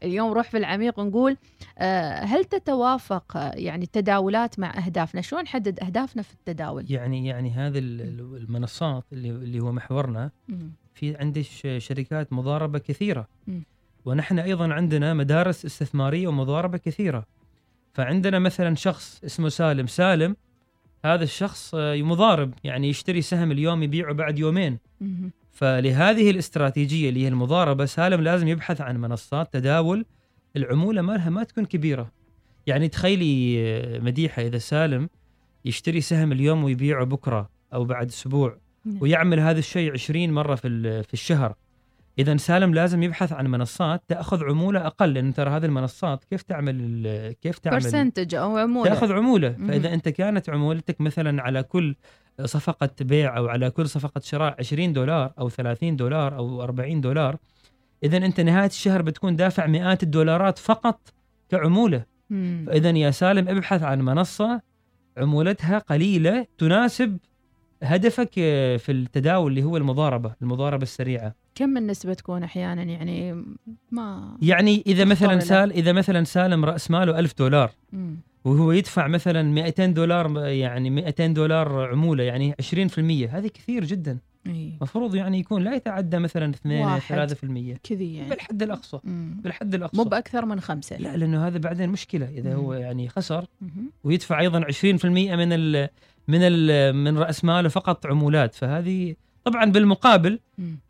اليوم 0.03 0.29
نروح 0.29 0.50
في 0.50 0.58
العميق 0.58 1.00
ونقول 1.00 1.38
آه، 1.77 2.20
هل 2.24 2.46
تتوافق 2.46 3.51
يعني 3.53 3.84
التداولات 3.84 4.60
مع 4.60 4.77
أهدافنا؟ 4.86 5.22
شلون 5.22 5.41
نحدد 5.41 5.79
أهدافنا 5.79 6.22
في 6.22 6.34
التداول؟ 6.34 6.91
يعني 6.91 7.27
يعني 7.27 7.51
هذه 7.51 7.79
ال- 7.79 8.01
ال- 8.01 8.36
المنصات 8.44 9.03
اللي 9.13 9.29
اللي 9.29 9.60
هو 9.60 9.72
محورنا. 9.72 10.32
في 11.00 11.15
عندي 11.18 11.44
شركات 11.79 12.34
مضاربة 12.34 12.79
كثيرة 12.79 13.27
مم. 13.48 13.63
ونحن 14.06 14.39
أيضا 14.39 14.74
عندنا 14.74 15.13
مدارس 15.13 15.65
استثمارية 15.65 16.27
ومضاربة 16.27 16.77
كثيرة 16.77 17.25
فعندنا 17.94 18.39
مثلا 18.39 18.75
شخص 18.75 19.22
اسمه 19.25 19.50
سالم 19.50 19.88
سالم 19.88 20.36
هذا 21.06 21.24
الشخص 21.24 21.75
آه، 21.75 22.01
مضارب 22.01 22.53
يعني 22.63 22.89
يشتري 22.89 23.22
سهم 23.22 23.51
اليوم 23.51 23.84
يبيعه 23.84 24.13
بعد 24.13 24.39
يومين 24.39 24.77
مم. 25.01 25.32
فلهذه 25.51 26.29
الاستراتيجية 26.32 27.10
اللي 27.10 27.24
هي 27.24 27.27
المضاربة 27.27 27.86
سالم 27.86 28.22
لازم 28.22 28.48
يبحث 28.48 28.82
عن 28.82 28.98
منصات 28.98 29.53
تداول 29.53 30.06
العمولة 30.56 31.01
مالها 31.01 31.29
ما 31.29 31.44
تكون 31.44 31.65
كبيرة 31.65 32.12
يعني 32.68 32.88
تخيلي 32.88 33.60
آه، 33.60 34.00
مديحة 34.00 34.41
إذا 34.41 34.58
سالم 34.58 35.10
يشتري 35.65 36.01
سهم 36.01 36.32
اليوم 36.32 36.63
ويبيعه 36.63 37.06
بكرة 37.06 37.50
أو 37.74 37.86
بعد 37.86 38.08
أسبوع. 38.08 38.58
ويعمل 39.00 39.39
هذا 39.39 39.59
الشيء 39.59 39.91
20 39.91 40.31
مرة 40.31 40.55
في 40.55 41.03
في 41.03 41.13
الشهر. 41.13 41.55
إذا 42.19 42.38
سالم 42.38 42.74
لازم 42.74 43.03
يبحث 43.03 43.33
عن 43.33 43.48
منصات 43.48 44.03
تأخذ 44.07 44.43
عمولة 44.43 44.88
أقل 44.88 45.13
لأن 45.13 45.33
ترى 45.33 45.50
هذه 45.50 45.65
المنصات 45.65 46.24
كيف 46.24 46.41
تعمل 46.41 47.36
كيف 47.41 47.59
تعمل؟ 47.59 47.75
برسنتج 47.75 48.36
أو 48.36 48.57
عمولة. 48.57 48.89
تأخذ 48.89 49.12
عمولة. 49.12 49.50
فإذا 49.67 49.93
أنت 49.93 50.09
كانت 50.09 50.50
عمولتك 50.50 51.01
مثلا 51.01 51.41
على 51.41 51.63
كل 51.63 51.95
صفقة 52.45 52.89
بيع 53.01 53.38
أو 53.38 53.48
على 53.48 53.69
كل 53.69 53.89
صفقة 53.89 54.21
شراء 54.24 54.55
20 54.59 54.93
دولار 54.93 55.33
أو 55.39 55.50
30 55.50 55.95
دولار 55.95 56.38
أو 56.38 56.63
40 56.63 57.01
دولار 57.01 57.38
إذا 58.03 58.17
أنت 58.17 58.39
نهاية 58.39 58.67
الشهر 58.67 59.01
بتكون 59.01 59.36
دافع 59.36 59.67
مئات 59.67 60.03
الدولارات 60.03 60.57
فقط 60.57 61.13
كعمولة. 61.50 62.05
فإذا 62.65 62.89
يا 62.89 63.12
سالم 63.12 63.50
ابحث 63.50 63.83
عن 63.83 64.01
منصة 64.01 64.62
عمولتها 65.17 65.77
قليلة 65.77 66.45
تناسب 66.57 67.17
هدفك 67.83 68.29
آه، 68.38 68.77
في 68.77 68.91
التداول 68.91 69.51
اللي 69.51 69.63
هو 69.63 69.77
المضاربة 69.77 70.36
المضاربة 70.41 70.83
السريعة 70.83 71.36
كم 71.55 71.77
النسبة 71.77 72.13
تكون 72.13 72.43
أحيانا 72.43 72.83
يعني 72.83 73.43
ما 73.91 74.38
يعني 74.41 74.83
إذا 74.88 75.05
مثلا 75.05 75.33
لا. 75.33 75.39
سال 75.39 75.71
إذا 75.71 75.91
مثلا 75.91 76.24
سالم 76.24 76.65
رأس 76.65 76.91
ماله 76.91 77.19
1000 77.19 77.38
دولار 77.38 77.71
مم. 77.93 78.15
وهو 78.45 78.71
يدفع 78.71 79.07
مثلا 79.07 79.43
200 79.43 79.86
دولار 79.86 80.45
يعني 80.45 80.89
200 80.89 81.27
دولار 81.27 81.89
عمولة 81.91 82.24
يعني 82.24 82.55
20% 82.62 83.00
هذه 83.29 83.48
كثير 83.48 83.86
جدا 83.86 84.17
المفروض 84.48 85.15
يعني 85.15 85.39
يكون 85.39 85.63
لا 85.63 85.75
يتعدى 85.75 86.19
مثلا 86.19 86.50
2 86.50 86.86
واحد. 86.86 87.33
3% 87.33 87.77
كذي 87.83 88.15
يعني 88.15 88.29
بالحد 88.29 88.63
الأقصى 88.63 89.00
مم. 89.03 89.41
بالحد 89.43 89.75
الأقصى 89.75 89.98
مو 89.98 90.03
بأكثر 90.03 90.45
من 90.45 90.59
خمسة 90.59 90.98
لا 90.98 91.17
لأنه 91.17 91.48
هذا 91.48 91.57
بعدين 91.57 91.89
مشكلة 91.89 92.29
إذا 92.29 92.55
هو 92.55 92.74
مم. 92.74 92.81
يعني 92.81 93.09
خسر 93.09 93.45
مهم. 93.62 93.91
ويدفع 94.03 94.39
أيضا 94.39 94.62
20% 94.63 95.05
من 95.05 95.53
ال 95.53 95.89
من 96.29 96.39
ال 96.41 96.95
من 96.95 97.17
رأس 97.17 97.45
ماله 97.45 97.69
فقط 97.69 98.05
عمولات. 98.05 98.55
فهذه 98.55 99.15
طبعا 99.43 99.65
بالمقابل. 99.65 100.39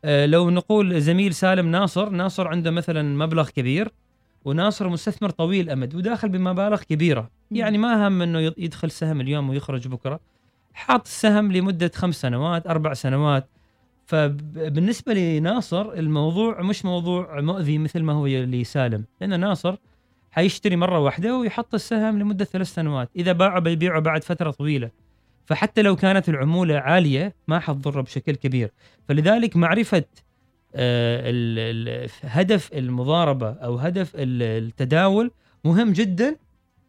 آه، 0.05 0.25
لو 0.25 0.49
نقول 0.49 1.01
زميل 1.01 1.33
سالم 1.33 1.71
ناصر 1.71 2.09
ناصر 2.09 2.47
عنده 2.47 2.71
مثلا 2.71 3.25
مبلغ 3.25 3.49
كبير 3.49 3.91
وناصر 4.45 4.89
مستثمر 4.89 5.29
طويل 5.29 5.69
أمد 5.69 5.95
وداخل 5.95 6.29
بمبالغ 6.29 6.83
كبيرة. 6.83 7.29
يعني 7.51 7.77
ما 7.77 8.07
هم 8.07 8.21
إنه 8.21 8.39
يدخل 8.39 8.91
سهم 8.91 9.21
اليوم 9.21 9.49
ويخرج 9.49 9.87
بكرة. 9.87 10.19
حاط 10.73 11.05
السهم 11.05 11.51
لمدة 11.51 11.91
خمس 11.95 12.21
سنوات 12.21 12.67
أربع 12.67 12.93
سنوات. 12.93 13.49
فبالنسبة 14.05 15.13
لناصر 15.13 15.93
الموضوع 15.93 16.61
مش 16.61 16.85
موضوع 16.85 17.41
مؤذي 17.41 17.77
مثل 17.77 18.03
ما 18.03 18.13
هو 18.13 18.27
لسالم. 18.27 19.05
لأن 19.21 19.39
ناصر 19.39 19.75
حيشتري 20.31 20.75
مرة 20.75 20.99
واحدة 20.99 21.37
ويحط 21.37 21.73
السهم 21.73 22.19
لمدة 22.19 22.45
ثلاث 22.45 22.73
سنوات. 22.73 23.09
إذا 23.15 23.31
باعه 23.31 23.59
بيبيعه 23.59 23.99
بعد 23.99 24.23
فترة 24.23 24.51
طويلة. 24.51 24.89
فحتى 25.49 25.81
لو 25.81 25.95
كانت 25.95 26.29
العمولة 26.29 26.75
عالية 26.77 27.35
ما 27.47 27.59
حتضره 27.59 28.01
بشكل 28.01 28.35
كبير. 28.35 28.71
فلذلك 29.07 29.55
معرفة 29.57 30.03
آه، 30.75 32.07
هدف 32.23 32.73
المضاربة 32.73 33.51
أو 33.51 33.75
هدف 33.75 34.11
ال- 34.15 34.63
التداول 34.63 35.31
مهم 35.65 35.91
جدا 35.93 36.35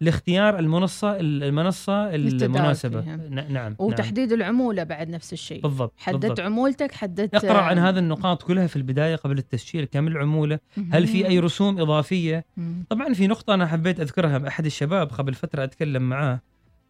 لاختيار 0.01 0.59
المنصة 0.59 1.17
المنصة 1.21 2.15
المناسبة. 2.15 3.01
نعم 3.01 3.53
نعم. 3.53 3.77
وتحديد 3.79 4.33
العمولة 4.33 4.83
بعد 4.83 5.09
نفس 5.11 5.33
الشيء. 5.33 5.63
بالضبط 5.63 5.93
حددت 5.99 6.21
بالضبط. 6.23 6.41
عمولتك 6.41 6.93
حددت 6.93 7.35
أقرأ 7.35 7.61
عن 7.61 7.79
هذه 7.79 7.99
النقاط 7.99 8.43
كلها 8.43 8.67
في 8.67 8.77
البداية 8.77 9.17
قبل 9.17 9.39
التسجيل 9.39 9.85
كم 9.85 10.07
العمولة 10.09 10.59
هل 10.93 11.07
في 11.07 11.27
أي 11.29 11.39
رسوم 11.39 11.81
إضافية. 11.81 12.45
طبعا 12.91 13.13
في 13.13 13.27
نقطة 13.27 13.55
أنا 13.55 13.67
حبيت 13.67 14.01
أذكرها 14.01 14.39
مع 14.39 14.49
احد 14.49 14.67
الشباب 14.67 15.09
قبل 15.09 15.35
فترة 15.35 15.65
أتكلم 15.65 16.03
معاه. 16.09 16.41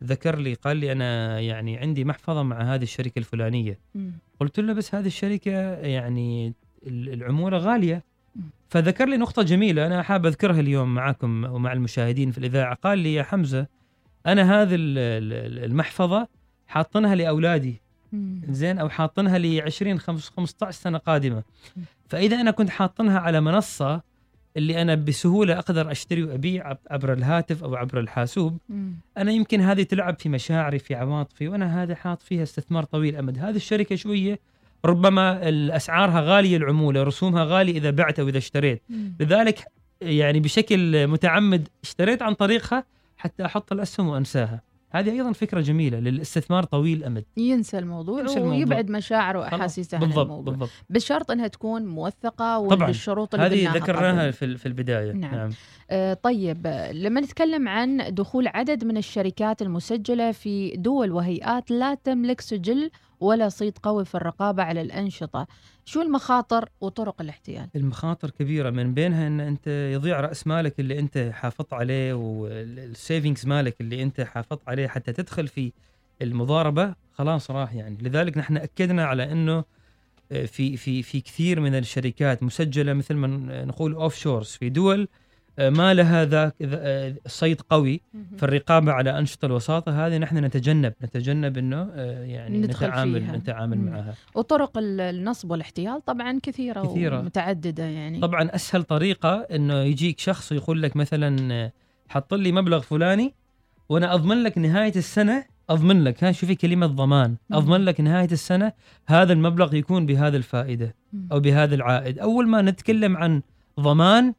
ذكر 0.05 0.39
لي 0.39 0.55
قال 0.55 0.77
لي 0.77 0.93
أنا 0.93 1.41
يعني 1.41 1.79
عندي 1.79 2.05
محفظة 2.05 2.43
مع 2.43 2.61
هذه 2.75 2.83
الشركة 2.83 3.19
الفلانية 3.19 3.79
مم. 3.95 4.13
قلت 4.41 4.61
له 4.61 4.73
بس 4.73 4.95
هذه 4.95 5.07
الشركة 5.07 5.51
يعني 5.75 6.55
ال- 6.87 7.13
العمولة 7.13 7.59
غالية. 7.59 8.05
فذكر 8.69 9.09
لي 9.09 9.17
نقطة 9.17 9.43
جميلة 9.43 9.87
أنا 9.87 10.03
حاب 10.03 10.27
أذكرها 10.27 10.61
اليوم 10.61 10.95
معكم 10.95 11.45
ومع 11.45 11.73
المشاهدين 11.73 12.31
في 12.31 12.39
الإذاعة 12.39 12.75
قال 12.75 12.99
لي 12.99 13.15
يا 13.15 13.23
حمزة 13.23 13.67
أنا 14.27 14.63
هذه 14.63 14.75
ال- 14.75 14.99
ال- 14.99 15.65
المحفظة 15.65 16.29
حاطنها 16.67 17.15
لأولادي. 17.15 17.81
زين 18.49 18.79
أو 18.79 18.89
حاطنها 18.89 19.39
ل 19.39 19.61
20 19.61 19.99
خمس- 19.99 20.29
15 20.29 20.71
سنة 20.81 20.99
قادمة 20.99 21.43
فإذا 22.09 22.41
أنا 22.41 22.51
كنت 22.51 22.71
حاطنها 22.71 23.19
على 23.19 23.41
منصة 23.41 24.03
اللي 24.57 24.83
أنا 24.83 24.95
بسهولة 24.95 25.59
أقدر 25.59 25.91
أشتري 25.91 26.23
وأبيع 26.25 26.67
عب- 26.69 26.79
عبر 26.91 27.13
الهاتف 27.13 27.65
أو 27.65 27.75
عبر 27.77 28.01
الحاسوب 28.01 28.59
مم. 28.69 28.95
أنا 29.19 29.33
يمكن 29.33 29.61
هذه 29.61 29.83
تلعب 29.83 30.19
في 30.19 30.29
مشاعري 30.29 30.79
في 30.79 30.95
عواطفي 30.95 31.49
وأنا 31.49 31.83
هذا 31.83 31.95
حاط 31.95 32.23
فيها 32.23 32.43
استثمار 32.43 32.85
طويل 32.85 33.17
أمد 33.17 33.39
هذه 33.39 33.57
الشركة 33.57 33.97
شوية 33.97 34.39
ربما 34.85 35.49
الأسعارها 35.49 36.21
غالية 36.21 36.57
العمولة 36.57 37.03
رسومها 37.03 37.45
غالية 37.45 37.79
إذا 37.79 37.91
بعت 37.91 38.21
أو 38.21 38.29
إذا 38.29 38.39
اشتريت 38.39 38.83
مم. 38.91 39.13
لذلك 39.21 39.65
يعني 40.01 40.41
بشكل 40.41 41.07
متعمد 41.07 41.69
اشتريت 41.83 42.23
عن 42.23 42.35
طريقها 42.35 42.85
حتى 43.17 43.45
أحط 43.45 43.73
الأسهم 43.73 44.09
وأنساها 44.09 44.63
هذه 44.91 45.11
أيضا 45.11 45.33
فكرة 45.33 45.61
جميلة 45.61 45.99
للاستثمار 45.99 46.65
طويل 46.65 46.99
الأمد 46.99 47.25
ينسى 47.37 47.79
الموضوع 47.79 48.21
ينسى 48.21 48.39
الموضوع. 48.39 48.57
ويبعد 48.57 48.91
مشاعره. 48.91 49.39
وأحاسيسه 49.39 49.97
عن 49.97 50.03
الموضوع 50.03 50.41
بالضبط 50.41 50.71
بشرط 50.91 51.31
أنها 51.31 51.47
تكون 51.47 51.87
موثقة 51.87 52.69
طبعاً. 52.69 52.87
والشروط 52.87 53.35
اللي 53.35 53.67
هذه 53.67 53.77
ذكرناها. 53.77 54.31
في 54.31 54.57
في 54.57 54.67
البداية 54.67 55.13
نعم. 55.13 55.35
نعم. 55.35 55.51
آه، 55.91 56.15
طيب 56.15 56.67
لما 56.93 57.21
نتكلم 57.21 57.69
عن 57.69 58.15
دخول 58.15 58.49
عدد 58.49 58.85
من 58.85 58.97
الشركات 58.97 59.63
المسجلة 59.63 60.33
في 60.33 60.77
دول 60.77 61.13
وهيئات 61.13 61.71
لا 61.71 61.95
تملك 61.95 62.41
سجل 62.41 62.91
ولا 63.21 63.49
صيت 63.49 63.79
قوي 63.79 64.05
في 64.05 64.15
الرقابة 64.15 64.63
على 64.63 64.81
الأنشطة. 64.81 65.47
شو 65.85 66.03
المخاطر 66.03 66.69
وطرق 66.81 67.21
الاحتيال؟ 67.21 67.69
المخاطر 67.77 68.31
كبيرة. 68.31 68.71
من 68.71 68.95
بينها 68.95 69.27
إن 69.27 69.41
أنت 69.41 69.67
يضيع 69.67 70.21
رأس 70.21 70.47
مالك 70.47 70.81
اللي 70.81 70.99
أنت 70.99 71.31
حافظت 71.33 71.73
عليه 71.73 72.15
وال 72.15 72.44
savings 72.44 73.47
مالك 73.47 73.81
اللي 73.81 74.03
أنت 74.03 74.21
حافظت 74.21 74.69
عليه 74.69 74.89
حتى 74.89 75.13
تدخل 75.13 75.49
في 75.49 75.73
المضاربة 76.23 76.95
خلاص 77.13 77.51
راح 77.51 77.75
يعني. 77.75 77.99
لذلك 78.03 78.39
نحن 78.39 78.57
أكدنا 78.57 79.05
على 79.05 79.33
إنه 79.33 79.65
آه، 80.33 80.47
في 80.47 80.77
في 80.77 81.03
في 81.03 81.21
كثير 81.21 81.61
من 81.61 81.75
الشركات 81.75 82.43
مسجلة 82.43 82.93
مثل 82.93 83.15
ما 83.15 83.65
نقول 83.65 83.95
offshores 83.95 84.47
في 84.47 84.69
دول 84.69 85.09
ما 85.59 85.95
لها 85.95 86.25
ذاك 86.25 86.55
آه، 86.63 87.15
صيت 87.27 87.61
قوي 87.61 88.01
في 88.37 88.43
الرقابة 88.43 88.93
على 88.93 89.19
أنشطة 89.19 89.47
الوساطة 89.47 90.07
هذه 90.07 90.19
نحن 90.19 90.45
نتجنب 90.45 90.93
نتجنب 91.05 91.59
إنه 91.59 91.91
آه، 91.95 92.25
يعني 92.25 92.59
ندخل 92.59 92.87
نتعامل 92.87 93.21
فيها. 93.21 93.37
نتعامل 93.37 93.79
مم. 93.79 93.85
معها 93.91 94.15
وطرق 94.35 94.79
ال- 94.79 95.01
النصب 95.01 95.51
والاحتيال 95.51 96.05
طبعا 96.05 96.39
كثيرة, 96.43 96.83
كثيرة. 96.87 97.19
ومتعددة 97.19 97.85
يعني 97.85 98.21
طبعا 98.21 98.55
أسهل 98.55 98.83
طريقة 98.83 99.47
إنه 99.55 99.75
يجيك 99.75 100.19
شخص 100.19 100.53
ويقول 100.53 100.83
لك 100.83 100.97
مثلا 100.97 101.55
آه، 101.55 101.73
حط 102.09 102.35
لي 102.35 102.53
مبلغ 102.53 102.81
فلاني 102.81 103.35
وأنا 103.89 104.15
أضمن 104.15 104.43
لك 104.43 104.59
نهاية 104.59 104.93
السنة 104.97 105.45
أضمن 105.71 106.05
لك 106.05 106.25
ها 106.25 106.33
شوفي 106.33 106.55
كلمة 106.55 106.87
ضمان. 106.87 107.37
أضمن 107.53 107.81
لك 107.85 108.01
نهاية 108.01 108.29
السنة 108.33 108.73
هذا 109.07 109.33
المبلغ 109.33 109.75
يكون 109.75 110.07
بهذا 110.07 110.37
الفائدة. 110.37 110.95
أو 111.33 111.41
بهذا 111.41 111.75
العائد 111.75 112.19
أول 112.19 112.49
ما 112.49 112.63
نتكلم 112.63 113.17
عن 113.17 113.43
ضمان 113.81 114.35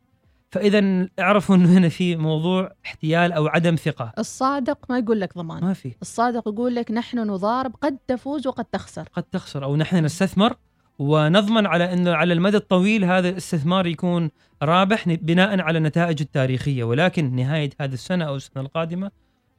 فإذا 0.51 1.07
اعرفوا 1.19 1.55
إنه 1.55 1.77
هنا 1.77 1.89
في 1.89 2.15
موضوع 2.15 2.71
احتيال 2.85 3.31
أو 3.31 3.47
عدم 3.47 3.75
ثقة. 3.75 4.13
الصادق 4.19 4.77
ما 4.89 4.97
يقول 4.99 5.21
لك 5.21 5.37
ضمان. 5.37 5.63
ما 5.63 5.73
في. 5.73 5.95
الصادق 6.01 6.47
يقول 6.47 6.75
لك 6.75 6.91
نحن 6.91 7.19
نضارب 7.19 7.75
قد 7.81 7.97
تفوز 8.07 8.47
وقد 8.47 8.65
تخسر. 8.65 9.07
قد 9.13 9.23
تخسر 9.23 9.63
أو 9.63 9.75
نحن 9.75 10.05
نستثمر 10.05 10.53
ونضمن 10.99 11.65
على 11.65 11.93
إنه 11.93 12.11
على 12.11 12.33
المدى 12.33 12.57
الطويل 12.57 13.05
هذا 13.05 13.29
الاستثمار 13.29 13.87
يكون 13.87 14.29
رابح 14.63 15.09
بناء 15.09 15.61
على 15.61 15.77
النتائج 15.77 16.21
التاريخية. 16.21 16.83
ولكن 16.83 17.35
نهاية 17.35 17.69
هذه 17.81 17.93
السنة 17.93 18.25
أو 18.25 18.35
السنة 18.35 18.63
القادمة 18.63 19.11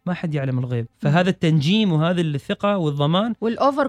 ما 0.07 0.15
حد 0.15 0.35
يعلم 0.35 0.59
الغيب. 0.59 0.87
فهذا 0.99 1.31
التنجيم 1.31 1.93
وهذه 1.93 2.21
الثقة 2.21 2.79
والضمان 2.79 3.35
والاوفر 3.41 3.87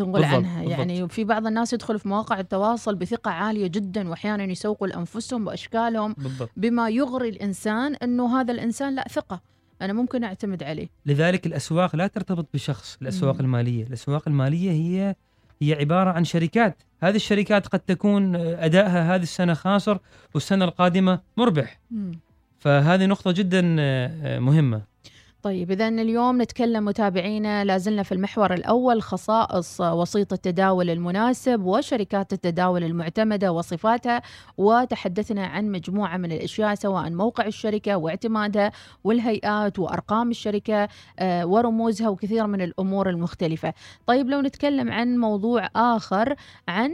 نقول 0.00 0.12
بالضبط، 0.12 0.34
عنها. 0.34 0.60
بالضبط. 0.60 0.78
يعني 0.78 1.08
في 1.08 1.24
بعض 1.24 1.46
الناس 1.46 1.72
يدخلوا 1.72 1.98
في 1.98 2.08
مواقع 2.08 2.40
التواصل 2.40 2.94
بثقة 2.94 3.30
عالية 3.30 3.66
جدا 3.66 4.08
واحيانا 4.08 4.44
يسوقوا 4.44 4.86
لأنفسهم 4.86 5.46
وأشكالهم 5.46 6.14
بالضبط. 6.18 6.50
بما 6.56 6.88
يغري 6.88 7.28
الإنسان 7.28 7.94
إنه 7.94 8.40
هذا 8.40 8.52
الإنسان 8.52 8.94
لا 8.94 9.04
ثقة. 9.10 9.40
أنا 9.82 9.92
ممكن 9.92 10.24
أعتمد 10.24 10.62
عليه. 10.62 10.88
لذلك 11.06 11.46
الأسواق 11.46 11.96
لا 11.96 12.06
ترتبط 12.06 12.46
بشخص 12.54 12.98
الأسواق 13.02 13.34
مم. 13.34 13.40
المالية. 13.40 13.86
الأسواق 13.86 14.28
المالية 14.28 14.70
هي 14.70 15.14
هي 15.62 15.74
عبارة 15.74 16.10
عن 16.10 16.24
شركات. 16.24 16.82
هذه 17.02 17.16
الشركات 17.16 17.66
قد 17.66 17.80
تكون 17.80 18.36
أدائها 18.36 19.14
هذه 19.14 19.22
السنة 19.22 19.54
خاسر 19.54 19.98
والسنة 20.34 20.64
القادمة 20.64 21.20
مربح. 21.36 21.80
فهذه 22.58 23.06
نقطة 23.06 23.32
جدا 23.32 23.76
آه، 23.78 24.38
مهمة. 24.38 24.82
طيب 25.42 25.70
إذا 25.70 25.88
اليوم 25.88 26.42
نتكلم 26.42 26.84
متابعينا 26.84 27.64
لازلنا 27.64 28.02
في 28.02 28.12
المحور 28.12 28.54
الأول 28.54 29.02
خصائص 29.02 29.80
وسيط 29.80 30.32
التداول 30.32 30.90
المناسب 30.90 31.64
وشركات 31.64 32.32
التداول 32.32 32.84
المعتمدة 32.84 33.52
وصفاتها 33.52 34.22
وتحدثنا 34.56 35.46
عن 35.46 35.70
مجموعة 35.72 36.16
من 36.16 36.32
الأشياء 36.32 36.74
سواء 36.74 37.10
موقع 37.10 37.46
الشركة 37.46 37.96
واعتمادها 37.96 38.72
والهيئات 39.04 39.78
وأرقام 39.78 40.30
الشركة 40.30 40.88
آه، 41.18 41.46
ورموزها 41.46 42.08
وكثير 42.08 42.46
من 42.46 42.60
الأمور 42.60 43.08
المختلفة. 43.10 43.74
طيب 44.06 44.28
لو 44.28 44.40
نتكلم 44.40 44.90
عن 44.90 45.18
موضوع 45.18 45.68
آخر 45.76 46.34
عن 46.68 46.90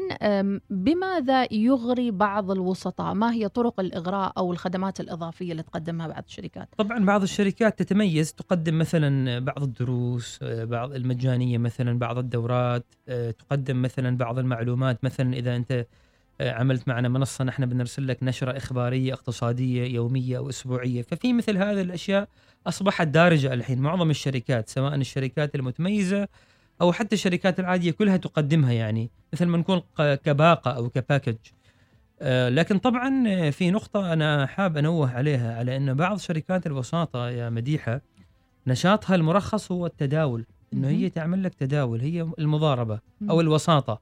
بماذا 0.70 1.54
يغري 1.54 2.10
بعض 2.10 2.50
الوسطاء؟ 2.50 3.14
ما 3.14 3.32
هي 3.32 3.48
طرق 3.48 3.80
الإغراء 3.80 4.32
أو 4.38 4.52
الخدمات 4.52 5.00
الإضافية 5.00 5.52
اللي 5.52 5.62
تقدمها 5.62 6.06
بعض 6.08 6.24
الشركات؟ 6.26 6.68
طبعا 6.78 7.04
بعض 7.04 7.22
الشركات 7.22 7.78
تتميز 7.82 8.33
تقدم 8.36 8.78
مثلا 8.78 9.38
بعض 9.38 9.62
الدروس 9.62 10.38
آه، 10.42 10.64
بعض 10.64 10.92
المجانية 10.92 11.58
مثلا 11.58 11.98
بعض 11.98 12.18
الدورات 12.18 12.84
آه، 13.08 13.30
تقدم 13.30 13.82
مثلا 13.82 14.16
بعض 14.16 14.38
المعلومات. 14.38 15.04
مثلا 15.04 15.34
إذا 15.34 15.56
أنت 15.56 15.86
آه، 16.40 16.52
عملت 16.52 16.88
معنا 16.88 17.08
منصة 17.08 17.44
نحن 17.44 17.66
بنرسل 17.66 18.08
لك 18.08 18.22
نشرة 18.22 18.56
إخبارية 18.56 19.12
اقتصادية 19.12 19.94
يومية 19.94 20.38
أو 20.38 20.48
أسبوعية. 20.48 21.02
ففي 21.02 21.32
مثل 21.32 21.56
هذه 21.56 21.80
الأشياء 21.80 22.28
أصبحت 22.66 23.06
دارجة 23.06 23.54
الحين. 23.54 23.78
معظم 23.78 24.10
الشركات 24.10 24.68
سواء 24.68 24.94
الشركات 24.94 25.54
المتميزة 25.54 26.28
أو 26.80 26.92
حتى 26.92 27.14
الشركات 27.14 27.60
العادية 27.60 27.90
كلها 27.90 28.16
تقدمها 28.16 28.72
يعني. 28.72 29.10
مثل 29.32 29.46
ما 29.46 29.58
نكون 29.58 29.82
كباقة 29.98 30.70
أو 30.70 30.88
كباكج. 30.88 31.36
لكن 32.48 32.78
طبعا 32.78 33.50
في 33.50 33.70
نقطة 33.70 34.12
أنا 34.12 34.46
حاب 34.46 34.76
أنوه 34.76 35.10
عليها 35.10 35.56
على 35.56 35.76
أن 35.76 35.94
بعض 35.94 36.18
شركات 36.18 36.66
الوساطة 36.66 37.30
يا 37.30 37.50
مديحة 37.50 38.00
نشاطها 38.66 39.14
المرخص 39.14 39.72
هو 39.72 39.86
التداول 39.86 40.44
مهم. 40.72 40.84
هي 40.84 41.10
تعمل 41.10 41.42
لك 41.42 41.54
تداول 41.54 42.00
هي 42.00 42.26
المضاربة 42.38 42.98
أو 43.30 43.40
الوساطة 43.40 44.00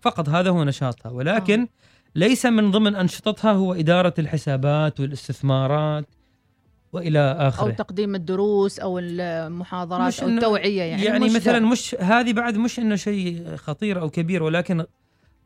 فقط 0.00 0.28
هذا 0.28 0.50
هو 0.50 0.64
نشاطها 0.64 1.10
ولكن 1.12 1.60
آه. 1.60 1.68
ليس 2.14 2.46
من 2.46 2.70
ضمن 2.70 2.94
أنشطتها 2.94 3.52
هو 3.52 3.74
إدارة 3.74 4.14
الحسابات 4.18 5.00
والاستثمارات 5.00 6.04
وإلى 6.92 7.18
أو 7.18 7.48
آخره 7.48 7.70
تقديم 7.70 8.14
الدروس 8.14 8.78
أو 8.78 8.98
المحاضرات 8.98 10.06
مش 10.06 10.20
أو 10.20 10.28
التوعية 10.28 10.82
يعني, 10.82 11.04
يعني 11.04 11.24
مش 11.24 11.32
ده. 11.32 11.36
مثلا 11.38 11.58
مش 11.58 11.96
هذه 12.00 12.32
بعد 12.32 12.56
مش 12.56 12.78
إنه 12.78 12.96
شيء 12.96 13.56
خطير 13.56 14.00
أو 14.00 14.10
كبير 14.10 14.42
ولكن 14.42 14.84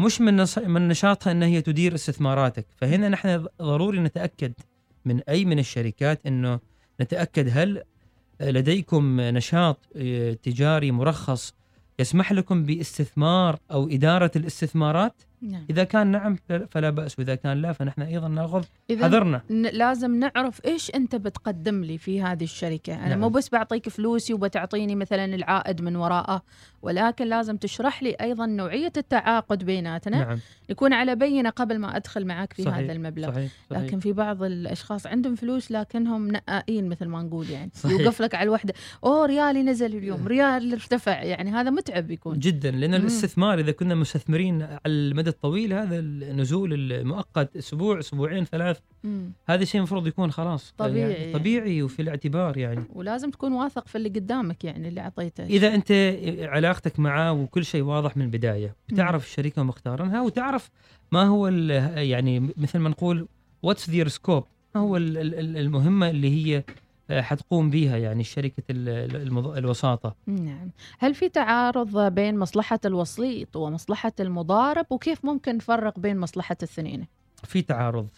مش 0.00 0.20
من 0.20 0.46
من 0.66 0.88
نشاطها 0.88 1.30
إن 1.30 1.42
هي 1.42 1.62
تدير 1.62 1.94
استثماراتك 1.94 2.66
فهنا 2.76 3.08
نحن 3.08 3.46
ضروري 3.62 4.00
نتأكد 4.00 4.52
من 5.04 5.20
أي 5.28 5.44
من 5.44 5.58
الشركات 5.58 6.26
إنه 6.26 6.60
نتأكد 7.00 7.50
هل 7.52 7.82
لديكم 8.40 9.20
نشاط 9.20 9.88
آه، 9.96 10.32
تجاري 10.32 10.90
مرخص 10.90 11.54
يسمح 11.98 12.32
لكم 12.32 12.64
باستثمار 12.64 13.58
أو 13.70 13.88
إدارة 13.88 14.30
الاستثمارات؟ 14.36 15.22
نعم. 15.42 15.64
إذا 15.70 15.84
كان 15.84 16.06
نعم 16.06 16.36
فلا 16.70 16.90
بأس 16.90 17.18
وإذا 17.18 17.34
كان 17.34 17.62
لا 17.62 17.72
فنحن 17.72 18.02
أيضا 18.02 18.28
ناخذ 18.28 18.64
إذا 18.90 19.04
حذرنا. 19.04 19.40
ن- 19.50 19.62
لازم 19.66 20.18
نعرف 20.18 20.64
إيش 20.64 20.90
أنت 20.94 21.16
بتقدم 21.16 21.84
لي 21.84 21.98
في 21.98 22.22
هذه 22.22 22.44
الشركة. 22.44 22.94
أنا 22.94 23.08
نعم. 23.08 23.20
مو 23.20 23.28
بس 23.28 23.48
بعطيك 23.50 23.88
فلوسي 23.88 24.34
وبتعطيني 24.34 24.94
مثلا 24.94 25.24
العائد 25.24 25.82
من 25.82 25.96
وراءه 25.96 26.42
ولكن 26.82 27.26
لازم 27.26 27.56
تشرح 27.56 28.02
لي 28.02 28.10
أيضا 28.10 28.46
نوعية 28.46 28.92
التعاقد 28.96 29.64
بيناتنا. 29.64 30.18
نعم. 30.24 30.38
يكون 30.68 30.92
على 30.92 31.14
بينة 31.14 31.50
قبل 31.50 31.78
ما 31.78 31.96
أدخل 31.96 32.26
معك 32.26 32.52
في 32.52 32.62
صحيح، 32.62 32.76
هذا 32.78 32.92
المبلغ. 32.92 33.32
صحيح, 33.32 33.52
صحيح. 33.70 33.82
لكن 33.82 33.98
في 33.98 34.12
بعض 34.12 34.42
الأشخاص 34.42 35.06
عندهم 35.06 35.34
فلوس 35.34 35.70
لكنهم 35.72 36.28
نقائين 36.30 36.88
مثل 36.88 37.06
ما 37.06 37.22
نقول 37.22 37.50
يعني. 37.50 37.70
صحيح. 37.74 38.00
يوقف 38.00 38.22
لك 38.22 38.34
على 38.34 38.42
الوحدة. 38.44 38.74
أوه 39.04 39.26
ريالي 39.26 39.62
نزل 39.62 39.96
اليوم 39.96 40.28
ريال 40.28 40.72
ارتفع. 40.72 41.22
يعني 41.22 41.50
هذا 41.50 41.70
متعب 41.70 42.10
يكون. 42.10 42.38
جدا 42.38 42.70
لأن 42.70 42.90
مم. 42.90 42.96
الاستثمار 42.96 43.58
إذا 43.58 43.72
كنا 43.72 43.94
مستثمرين 43.94 44.62
على 44.62 44.78
المدى 44.86 45.27
الطويل 45.28 45.72
هذا 45.72 45.98
النزول 45.98 46.92
المؤقت 46.92 47.56
أسبوع 47.56 47.98
أسبوعين 47.98 48.44
ثلاث. 48.44 48.78
مم. 49.04 49.32
هذا 49.48 49.64
شيء 49.64 49.78
المفروض 49.78 50.06
يكون 50.06 50.30
خلاص. 50.32 50.74
طبيعي. 50.78 51.12
يعني 51.12 51.32
طبيعي 51.32 51.82
وفي 51.82 52.02
الاعتبار 52.02 52.56
يعني. 52.56 52.84
ولازم 52.94 53.30
تكون 53.30 53.52
واثق 53.52 53.88
في 53.88 53.98
اللي 53.98 54.08
قدامك 54.08 54.64
يعني 54.64 54.88
اللي 54.88 55.00
أعطيته. 55.00 55.44
إذا 55.44 55.74
أنت 55.74 56.16
علاقتك 56.42 56.98
معاه 57.00 57.32
وكل 57.32 57.64
شيء 57.64 57.82
واضح 57.82 58.16
من 58.16 58.24
البداية 58.24 58.76
بتعرف 58.88 59.24
الشركة 59.26 59.62
مختارنها 59.62 60.22
وتعرف 60.22 60.70
ما 61.12 61.22
هو 61.24 61.48
يعني 61.96 62.40
مثل 62.56 62.78
ما 62.78 62.88
نقول 62.88 63.28
what's 63.62 63.90
their 63.90 64.08
scope 64.08 64.44
ما 64.74 64.80
هو 64.80 64.96
ال- 64.96 65.18
ال- 65.18 65.34
ال- 65.34 65.56
المهمة 65.56 66.10
اللي 66.10 66.30
هي 66.30 66.64
حتقوم 67.10 67.70
بها 67.70 67.96
يعني 67.96 68.24
شركة 68.24 68.62
ال- 68.70 69.16
المض- 69.16 69.56
الوساطة 69.56 70.14
نعم 70.26 70.70
هل 70.98 71.14
في 71.14 71.28
تعارض 71.28 72.12
بين 72.12 72.38
مصلحة 72.38 72.80
الوسيط 72.84 73.56
ومصلحة 73.56 74.12
المضارب 74.20 74.86
وكيف 74.90 75.24
ممكن 75.24 75.56
نفرق 75.56 75.98
بين 75.98 76.18
مصلحة 76.18 76.56
الاثنين 76.62 77.06
في 77.44 77.62
تعارض. 77.62 78.08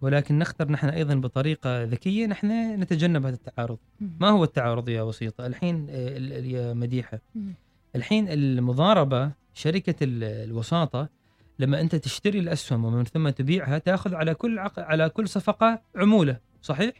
ولكن 0.00 0.38
نختار 0.38 0.70
نحن 0.72 0.88
أيضا 0.88 1.14
بطريقة 1.14 1.84
ذكية 1.84 2.26
نحن 2.26 2.80
نتجنب 2.80 3.26
هذا 3.26 3.34
التعارض. 3.34 3.78
ما 4.20 4.28
هو 4.30 4.44
التعارض 4.44 4.88
يا 4.88 5.02
وسيطه 5.02 5.46
الحين 5.46 5.86
آه، 5.90 6.18
يا 6.40 6.72
مديحة 6.74 7.18
مم. 7.34 7.54
الحين 7.96 8.28
المضاربة 8.28 9.32
شركة 9.54 9.94
ال- 10.04 10.24
الوساطة 10.24 11.08
لما 11.58 11.80
أنت 11.80 11.94
تشتري 11.94 12.38
الأسهم 12.38 12.84
ومن 12.84 13.04
ثم 13.04 13.28
تبيعها 13.28 13.78
تأخذ 13.78 14.14
على 14.14 14.34
كل 14.34 14.58
عق... 14.58 14.80
على 14.80 15.08
كل 15.08 15.28
صفقة 15.28 15.80
عمولة 15.96 16.36
صحيح. 16.62 16.92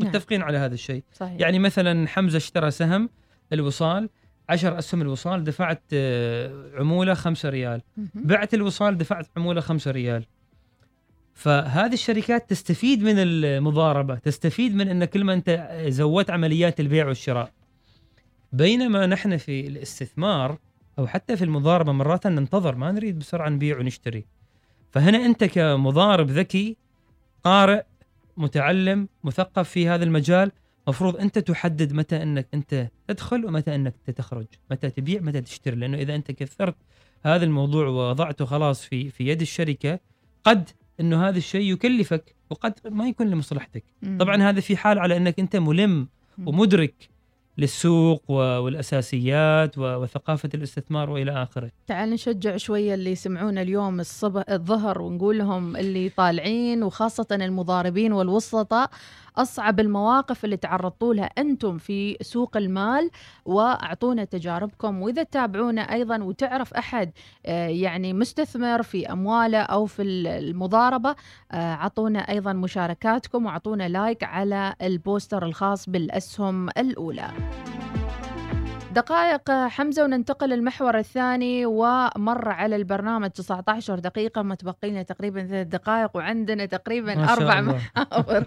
متفقين 0.00 0.42
على 0.42 0.58
هذا 0.58 0.74
الشيء. 0.74 1.02
صحيح. 1.12 1.40
يعني 1.40 1.58
مثلا 1.58 2.08
حمزة 2.08 2.36
اشترى 2.36 2.70
سهم 2.70 3.10
الوصال 3.52 4.08
10 4.48 4.78
أسهم 4.78 5.02
الوصال 5.02 5.44
دفعت 5.44 5.82
آه، 5.92 6.70
عمولة 6.74 7.14
5 7.14 7.48
ريال. 7.48 7.82
بعت 8.14 8.54
الوصال 8.54 8.98
دفعت 8.98 9.26
عمولة 9.36 9.60
5 9.60 9.90
ريال. 9.90 10.24
فهذه 11.34 11.92
الشركات 11.92 12.50
تستفيد 12.50 13.02
من 13.02 13.14
المضاربة 13.18 14.14
تستفيد 14.14 14.74
من 14.74 14.88
إن 14.88 15.04
كل 15.04 15.24
ما 15.24 15.34
أنت 15.34 15.70
زودت 15.88 16.30
عمليات 16.30 16.80
البيع 16.80 17.06
والشراء. 17.06 17.52
بينما 18.52 19.06
نحن 19.06 19.36
في 19.36 19.66
الاستثمار 19.66 20.58
أو 20.98 21.06
حتى 21.06 21.36
في 21.36 21.44
المضاربة 21.44 21.92
مرات 21.92 22.26
ننتظر 22.26 22.74
ما 22.74 22.92
نريد 22.92 23.18
بسرعة 23.18 23.48
نبيع 23.48 23.78
ونشتري. 23.78 24.24
فهنا 24.90 25.26
أنت 25.26 25.44
كمضارب 25.44 26.30
ذكي 26.30 26.76
قارئ 27.44 27.82
متعلم 28.38 29.08
مثقف 29.24 29.68
في 29.68 29.88
هذا 29.88 30.04
المجال 30.04 30.52
مفروض 30.88 31.16
أنت 31.16 31.38
تحدد 31.38 31.92
متى 31.92 32.22
أنك 32.22 32.48
أنت 32.54 32.88
تدخل 33.08 33.46
ومتى 33.46 33.74
أنك 33.74 33.94
تخرج 34.16 34.46
متى 34.70 34.90
تبيع 34.90 35.20
متى 35.20 35.40
تشتري 35.40 35.76
لأنه 35.76 35.98
إذا 35.98 36.14
أنت 36.14 36.30
كثرت 36.30 36.76
هذا 37.24 37.44
الموضوع 37.44 37.86
ووضعته 37.86 38.44
خلاص 38.44 38.84
في 38.84 39.10
في 39.10 39.28
يد 39.28 39.40
الشركة 39.40 40.00
قد 40.44 40.70
إنه 41.00 41.28
هذا 41.28 41.38
الشيء 41.38 41.72
يكلفك 41.72 42.34
وقد 42.50 42.74
ما 42.90 43.08
يكون 43.08 43.26
لمصلحتك. 43.26 43.84
طبعا 44.18 44.42
هذا 44.42 44.60
في 44.60 44.76
حال 44.76 44.98
على 44.98 45.16
إنك 45.16 45.40
أنت 45.40 45.56
ملم. 45.56 46.08
ومدرك 46.46 47.08
للسوق 47.58 48.30
والأساسيات 48.30 49.78
وثقافة 49.78 50.48
الاستثمار 50.54 51.10
وإلى 51.10 51.42
آخره. 51.42 51.70
تعال 51.86 52.10
نشجع 52.10 52.56
شوية 52.56 52.94
اللي 52.94 53.10
يسمعونا 53.12 53.62
اليوم 53.62 54.00
الصبح 54.00 54.44
الظهر 54.50 55.02
ونقول 55.02 55.38
لهم 55.38 55.76
اللي 55.76 56.08
طالعين 56.08 56.82
وخاصة 56.82 57.26
المضاربين 57.32 58.12
والوسطاء. 58.12 58.90
أصعب 59.38 59.80
المواقف 59.80 60.44
اللي 60.44 60.56
تعرضتوا 60.56 61.14
لها 61.14 61.30
أنتم 61.38 61.78
في 61.78 62.16
سوق 62.22 62.56
المال 62.56 63.10
وأعطونا 63.44 64.24
تجاربكم. 64.24 65.02
وإذا 65.02 65.22
تتابعونا 65.22 65.82
أيضا 65.82 66.22
وتعرف 66.22 66.74
أحد 66.74 67.12
آه، 67.46 67.68
يعني 67.68 68.12
مستثمر 68.12 68.82
في 68.82 69.12
أمواله 69.12 69.58
أو 69.58 69.86
في 69.86 70.02
المضاربة 70.02 71.10
آه، 71.52 71.74
أعطونا 71.74 72.20
أيضا 72.20 72.52
مشاركاتكم 72.52 73.46
وأعطونا 73.46 73.88
لايك 73.88 74.24
على 74.24 74.74
البوستر 74.82 75.46
الخاص 75.46 75.88
بالأسهم 75.88 76.68
الأولى. 76.68 77.30
دقائق 78.94 79.50
حمزة 79.50 80.04
وننتقل 80.04 80.48
للمحور 80.48 80.98
الثاني 80.98 81.66
ومر 81.66 82.48
على 82.48 82.76
البرنامج 82.76 83.30
19 83.30 83.98
دقيقة 83.98 84.42
متبقي 84.42 84.90
لنا 84.90 85.02
تقريبا 85.02 85.46
ثلاث 85.46 85.66
دقائق 85.66 86.16
وعندنا 86.16 86.66
تقريبا 86.66 87.32
أربع 87.32 87.58
الله. 87.58 87.80
محاور. 87.96 88.44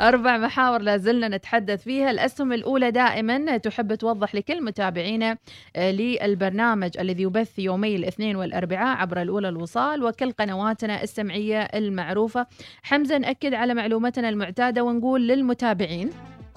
أربع 0.00 0.38
محاور 0.38 0.82
لا 0.82 0.96
زلنا 0.96 1.28
نتحدث 1.28 1.82
فيها. 1.82 2.10
الأسهم 2.10 2.52
الأولى 2.52 2.90
دائما 2.90 3.56
تحب 3.56 3.94
توضح 3.94 4.34
لكل 4.34 4.64
متابعينا 4.64 5.36
آه، 5.76 5.90
للبرنامج 5.90 6.90
الذي 6.98 7.22
يبث 7.22 7.58
يومي 7.58 7.96
الاثنين 7.96 8.36
والأربعاء 8.36 8.96
عبر 8.96 9.22
الأولى 9.22 9.48
الوصال 9.48 10.04
وكل 10.04 10.32
قنواتنا 10.32 11.02
السمعية 11.02 11.60
المعروفة. 11.62 12.46
حمزة 12.82 13.18
نأكد 13.18 13.54
على 13.54 13.74
معلومتنا 13.74 14.28
المعتادة 14.28 14.82
ونقول 14.82 15.28
للمتابعين 15.28 16.10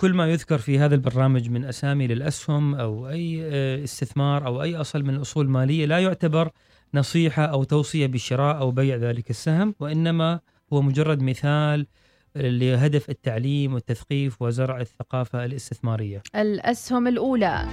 كل 0.04 0.13
ما 0.13 0.28
يذكر 0.28 0.58
في 0.58 0.80
هذا 0.80 0.96
البرنامج 0.96 1.50
من 1.50 1.66
أسامي 1.66 2.08
للأسهم 2.08 2.76
أو 2.76 3.10
أي 3.10 3.42
آه، 3.44 3.84
استثمار 3.84 4.46
أو 4.46 4.63
أي 4.63 4.76
أصل 4.76 5.04
من 5.04 5.16
الأصول 5.16 5.46
المالية 5.46 5.86
لا 5.86 6.00
يعتبر 6.00 6.50
نصيحة 6.94 7.46
أو 7.46 7.63
توصية 7.63 8.08
بشراء 8.08 8.58
أو 8.58 8.72
بيع 8.72 8.96
ذلك 8.96 9.30
السهم 9.30 9.76
وإنما 9.80 10.39
هو 10.74 10.82
مجرد 10.82 11.24
مثال 11.24 11.88
لهدف 12.36 13.10
التعليم 13.10 13.74
والتثقيف 13.74 14.42
وزرع 14.42 14.82
الثقافة 14.82 15.46
الاستثمارية. 15.46 16.22
الأسهم 16.36 17.08
الأولى 17.08 17.66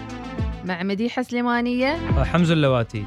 مع 0.65 0.83
مديحة 0.83 1.23
سليمانية 1.23 1.89
آه، 1.89 2.25
حمزة 2.25 2.55
اللواتي 2.55 3.05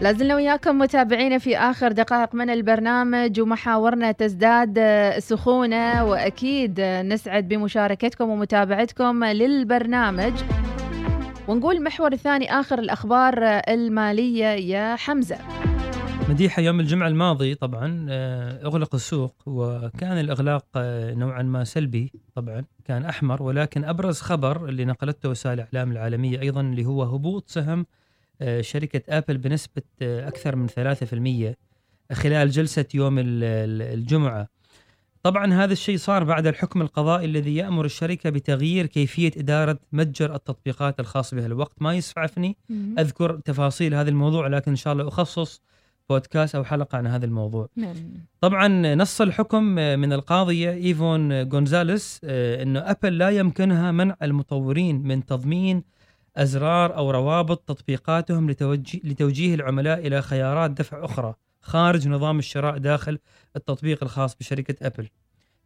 لازلنا 0.00 0.34
وياكم 0.34 0.78
متابعينا 0.78 1.38
في 1.38 1.58
آخر 1.58 1.92
دقائق 1.92 2.34
من 2.34 2.50
البرنامج 2.50 3.40
ومحاورنا 3.40 4.12
تزداد 4.12 4.74
آه، 4.78 5.18
سخونة 5.18 6.04
وأكيد 6.04 6.80
آه، 6.80 7.02
نسعد 7.02 7.48
بمشاركتكم 7.48 8.28
ومتابعتكم 8.30 9.24
للبرنامج. 9.24 10.32
ونقول 11.48 11.76
المحور 11.76 12.12
الثاني 12.12 12.60
آخر 12.60 12.78
الأخبار 12.78 13.44
آه، 13.44 13.48
المالية. 13.48 14.46
يا 14.46 14.96
حمزة. 14.96 15.36
مديحة 16.28 16.62
يوم 16.62 16.80
الجمعة 16.80 17.08
الماضي 17.08 17.54
طبعا 17.54 18.06
أغلق 18.64 18.94
السوق 18.94 19.34
وكان 19.46 20.20
الإغلاق 20.20 20.64
نوعا 21.16 21.42
ما 21.42 21.64
سلبي 21.64 22.12
طبعا 22.34 22.64
كان 22.84 23.04
أحمر 23.04 23.42
ولكن 23.42 23.84
أبرز 23.84 24.20
خبر 24.20 24.68
اللي 24.68 24.84
نقلته 24.84 25.28
وسائل 25.28 25.60
الإعلام 25.60 25.92
العالمية 25.92 26.40
أيضا 26.40 26.60
اللي 26.60 26.84
هو 26.86 27.02
هبوط 27.02 27.48
سهم 27.48 27.86
شركة 28.60 29.02
أبل 29.18 29.38
بنسبة 29.38 29.82
آه، 30.02 30.28
أكثر 30.28 30.56
من 30.56 30.66
3% 30.68 31.56
خلال 32.12 32.50
جلسة 32.50 32.84
يوم 32.94 33.18
ال- 33.18 33.24
ال- 33.44 33.82
الجمعة 33.98 34.48
طبعا 35.22 35.54
هذا 35.54 35.72
الشيء 35.72 35.96
صار 35.96 36.24
بعد 36.24 36.46
الحكم 36.46 36.82
القضائي 36.82 37.24
الذي 37.24 37.56
يأمر 37.56 37.84
الشركة 37.84 38.30
بتغيير 38.30 38.86
كيفية 38.86 39.30
إدارة 39.36 39.78
متجر 39.92 40.34
التطبيقات 40.34 41.00
الخاص 41.00 41.34
بها 41.34 41.46
الوقت 41.46 41.72
ما 41.82 41.94
يسعفني 41.94 42.56
أذكر 42.98 43.40
تفاصيل 43.44 43.94
هذا 43.94 44.10
الموضوع 44.10 44.46
لكن 44.46 44.70
إن 44.70 44.76
شاء 44.76 44.92
الله 44.92 45.08
أخصص 45.08 45.62
بودكاست 46.10 46.54
أو 46.54 46.64
حلقة 46.64 46.98
عن 46.98 47.06
هذا 47.06 47.24
الموضوع. 47.26 47.68
نعم. 47.76 47.94
طبعا 48.40 48.94
نص 48.94 49.20
الحكم 49.20 49.62
من 49.74 50.12
القاضية 50.12 50.70
إيفون 50.70 51.48
جونزاليس 51.48 52.20
آه، 52.24 52.62
إنه 52.62 52.80
آبل 52.80 53.18
لا 53.18 53.30
يمكنها 53.30 53.92
منع 53.92 54.16
المطورين 54.22 55.02
من 55.02 55.26
تضمين 55.26 55.82
أزرار 56.36 56.96
أو 56.96 57.10
روابط 57.10 57.58
تطبيقاتهم 57.68 58.50
لتوجيه, 58.50 59.00
لتوجيه 59.04 59.54
العملاء 59.54 60.06
إلى 60.06 60.22
خيارات 60.22 60.70
دفع 60.70 61.04
أخرى 61.04 61.34
خارج 61.62 62.08
نظام 62.08 62.38
الشراء 62.38 62.78
داخل 62.78 63.18
التطبيق 63.56 64.02
الخاص 64.02 64.36
بشركة 64.36 64.86
أبل. 64.86 65.08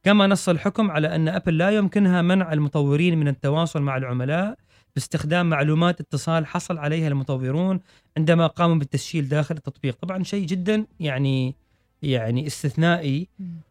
كما 0.03 0.27
نص 0.27 0.49
الحكم 0.49 0.91
على 0.91 1.15
أن 1.15 1.29
أبل 1.29 1.59
لا 1.59 1.71
يمكنها 1.71 2.23
منع 2.23 2.53
المطورين 2.53 3.19
من 3.19 3.29
التواصل 3.29 3.83
مع 3.83 3.97
العملاء 3.97 4.57
باستخدام 4.95 5.49
معلومات 5.49 6.01
اتصال 6.01 6.47
حصل 6.47 6.79
عليها 6.79 7.09
المطورون 7.09 7.81
عندما 8.17 8.47
قاموا 8.47 8.77
بالتسجيل 8.77 9.29
داخل 9.29 9.57
التطبيق 9.57 9.97
طبعا 9.97 10.23
شيء 10.23 10.47
جدا 10.47 10.87
يعني 11.01 11.57
يعني 12.03 12.47
استثنائي 12.47 13.29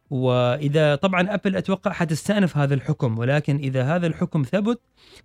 وإذا 0.10 0.96
طبعا 0.96 1.34
أبل 1.34 1.56
أتوقع 1.56 1.92
حتستأنف 1.92 2.58
هذا 2.58 2.74
الحكم 2.74 3.18
ولكن 3.20 3.56
إذا 3.56 3.84
هذا 3.96 4.08
الحكم 4.08 4.44
ثبت 4.44 4.80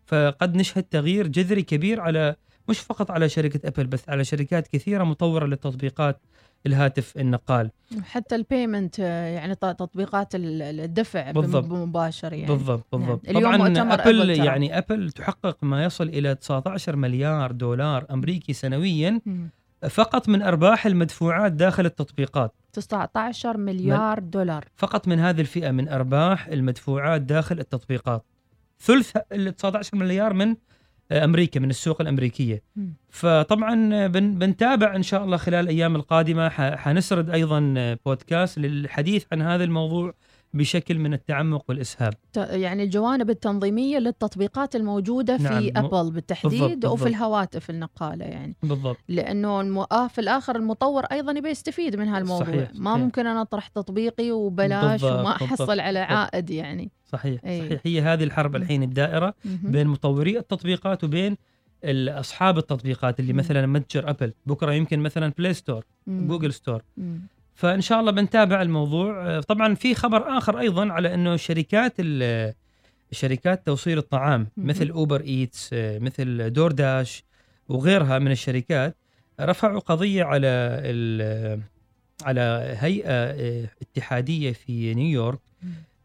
فقد 0.07 0.57
نشهد 0.57 0.83
تغيير 0.83 1.27
جذري 1.27 1.63
كبير 1.63 2.01
على 2.01 2.37
مش 2.69 2.79
فقط 2.79 3.11
على 3.11 3.29
شركة 3.29 3.69
أبل 3.69 3.87
بس 3.87 4.09
على 4.09 4.25
شركات 4.25 4.69
كثيرة 4.69 5.05
مطورة 5.05 5.47
للتطبيقات 5.47 6.21
الهاتف 6.67 7.17
النقال 7.17 7.71
حتى 8.03 8.35
ال 8.35 8.43
payment 8.43 8.99
يعني 8.99 9.55
تطبيقات 9.55 10.35
ال- 10.35 10.63
ال- 10.63 10.81
الدفع 10.81 11.31
بالضبط. 11.31 11.65
بمباشر 11.65 12.33
يعني 12.33 12.47
بالضبط 12.47 12.85
نعم. 12.95 13.01
بالضبط 13.03 13.29
اليوم 13.29 13.43
طبعا 13.57 13.69
أبل 13.69 14.01
أبل 14.01 14.37
ترى. 14.37 14.47
يعني 14.47 14.79
أبل 14.79 15.11
تحقق 15.11 15.57
ما 15.63 15.85
يصل 15.85 16.09
إلى 16.09 16.35
19 16.35 16.97
مليار 16.97 17.53
دولار 17.53 18.07
أمريكي 18.11 18.53
سنويا 18.53 19.21
مم. 19.27 19.51
فقط 19.91 20.29
من 20.29 20.43
أرباح 20.43 20.87
المدفوعات 20.87 21.53
داخل 21.53 21.87
التطبيقات 21.87 22.55
19 22.75 23.57
مليار 23.57 24.19
دولار. 24.19 24.65
فقط 24.77 25.09
من 25.09 25.19
هذه 25.19 25.41
الفئة 25.41 25.71
من 25.71 25.89
أرباح 25.89 26.47
المدفوعات 26.47 27.23
داخل 27.23 27.59
التطبيقات. 27.59 28.25
ثلث 28.81 29.17
ال 29.33 29.57
19 29.57 29.97
مليار 29.97 30.33
من 30.33 30.57
آه، 31.11 31.25
أمريكا 31.25 31.61
من 31.61 31.71
السوق 31.71 32.01
الأمريكية. 32.01 32.63
مم. 32.77 32.95
فطبعا 33.11 34.07
بن 34.07 34.39
بنتابع 34.39 34.97
إن 34.97 35.03
شاء 35.03 35.25
الله 35.25 35.37
خلال 35.37 35.65
الأيام 35.65 35.97
القادمة. 35.97 36.49
حنسرد 36.49 37.31
أيضا 37.31 37.75
آه، 37.77 37.99
بودكاست 38.07 38.59
للحديث 38.59 39.25
عن 39.33 39.43
هذا 39.43 39.65
الموضوع. 39.65 40.15
بشكل 40.55 40.99
من 40.99 41.15
التعمق 41.15 41.65
والإسهاب 41.69 42.15
يعني 42.37 42.83
الجوانب 42.83 43.31
التنظيمية 43.31 43.99
للتطبيقات 43.99 44.77
الموجودة 44.77 45.37
نعم، 45.37 45.61
في 45.61 45.71
م- 45.71 45.79
ابل 45.79 46.11
بالتحديد 46.11 46.61
بالضبط، 46.61 46.85
وفي 46.93 47.05
بالضبط. 47.05 47.07
الهواتف 47.07 47.71
النقالة 47.71 48.25
يعني 48.25 48.57
بالضبط 48.63 48.97
لأنه. 49.09 49.87
آه 49.93 50.09
في 50.09 50.21
الآخر 50.21 50.57
المطور 50.57 51.05
أيضا 51.05 51.33
يبي 51.33 51.49
يستفيد 51.51 51.97
من 51.97 52.09
هالموضوع 52.09 52.47
صحيح، 52.47 52.71
ما 52.75 52.91
صحيح. 52.93 53.05
ممكن 53.05 53.27
أنا 53.27 53.43
أطرح 53.43 53.69
تطبيقي 53.69 54.31
وبلاش 54.31 55.01
بالضبط، 55.03 55.13
وما 55.21 55.23
بالضبط، 55.39 55.43
أحصل 55.61 55.81
على 55.81 56.01
بالضبط. 56.01 56.19
عائد 56.19 56.51
يعني 56.51 56.91
صحيح 57.05 57.41
أي. 57.45 57.61
صحيح 57.69 57.81
هي 57.85 58.01
هذه 58.01 58.25
الحرب 58.25 58.57
مم. 58.57 58.63
الحين 58.63 58.83
الدائرة 58.83 59.35
مهم. 59.45 59.71
بين 59.71 59.87
مطوري 59.87 60.39
التطبيقات 60.39 61.05
وبين 61.05 61.37
اصحاب 62.09 62.59
التطبيقات 62.59 63.21
اللي 63.21 63.33
مم. 63.33 63.39
مثلا 63.39 63.67
متجر 63.67 64.11
ابل 64.11 64.33
بكرة 64.47 64.73
يمكن 64.73 65.01
مثلا 65.01 65.33
بلاي 65.39 65.55
ستور 65.55 65.85
مم. 66.07 66.27
جوجل 66.29 66.53
ستور 66.53 66.83
مم. 66.97 67.21
فإن 67.55 67.81
شاء 67.81 68.01
الله 68.01 68.13
بنتابع 68.13 68.63
الموضوع 68.63 69.27
آه، 69.27 69.41
طبعا 69.41 69.75
في 69.75 69.95
خبر 69.95 70.39
آخر 70.39 70.59
أيضا 70.61 70.93
على 70.93 71.15
إنه 71.15 71.37
شركات 71.37 71.97
شركات 73.13 73.67
توصيل 73.67 73.99
الطعام. 73.99 74.47
مثل 74.57 74.91
اوبر 74.91 75.21
ايتس 75.21 75.71
آه، 75.73 75.99
مثل 75.99 76.53
دور 76.53 76.73
داش 76.73 77.25
وغيرها 77.69 78.19
من 78.19 78.31
الشركات 78.31 78.97
رفعوا 79.41 79.81
قضية 79.81 80.25
على 80.25 80.47
ال- 80.85 81.61
على 82.25 82.75
هيئة 82.81 83.11
آه، 83.11 83.69
اتحادية 83.83 84.53
في 84.53 84.95
نيويورك. 84.95 85.39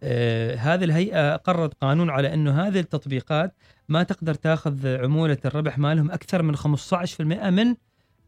آه، 0.03 0.55
هذه 0.55 0.83
الهيئة 0.83 1.35
قررت 1.35 1.73
قانون 1.81 2.09
على 2.09 2.33
إنه 2.33 2.67
هذه 2.67 2.79
التطبيقات 2.79 3.53
ما 3.89 4.03
تقدر 4.03 4.33
تاخذ 4.33 4.87
عمولة 4.87 5.37
الربح 5.45 5.77
مالهم 5.77 6.11
أكثر 6.11 6.41
من 6.41 6.55
15% 6.55 7.49
من 7.49 7.75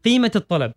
قيمة 0.04 0.30
الطلب 0.36 0.72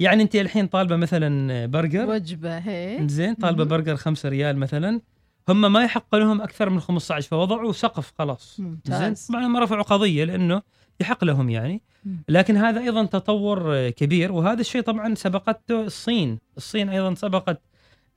يعني 0.00 0.22
انت 0.22 0.36
الحين 0.36 0.66
طالبة 0.66 0.96
مثلا 0.96 1.66
برجر. 1.66 2.06
وجبة 2.10 2.58
هي. 2.58 3.08
زين 3.08 3.34
طالبة. 3.34 3.64
برجر 3.64 3.96
5 3.96 4.28
ريال 4.28 4.56
مثلا. 4.56 5.00
هم 5.48 5.72
ما 5.72 5.84
يحق 5.84 6.14
لهم 6.14 6.40
أكثر 6.42 6.70
من 6.70 6.80
15 6.80 7.28
فوضعوا 7.28 7.72
سقف 7.72 8.12
خلاص. 8.18 8.60
زين 8.84 9.14
طبعا 9.28 9.46
هم 9.46 9.56
رفعوا 9.56 9.82
قضية 9.82 10.24
لأنه 10.24 10.62
يحق 11.00 11.24
لهم 11.24 11.50
يعني. 11.50 11.82
لكن 12.28 12.56
هذا 12.56 12.80
أيضا 12.80 13.04
تطور 13.04 13.90
كبير 13.90 14.32
وهذا 14.32 14.60
الشيء 14.60 14.82
طبعا 14.82 15.14
سبقته 15.14 15.82
الصين. 15.82 16.38
الصين 16.56 16.88
أيضا 16.88 17.14
سبقت 17.14 17.60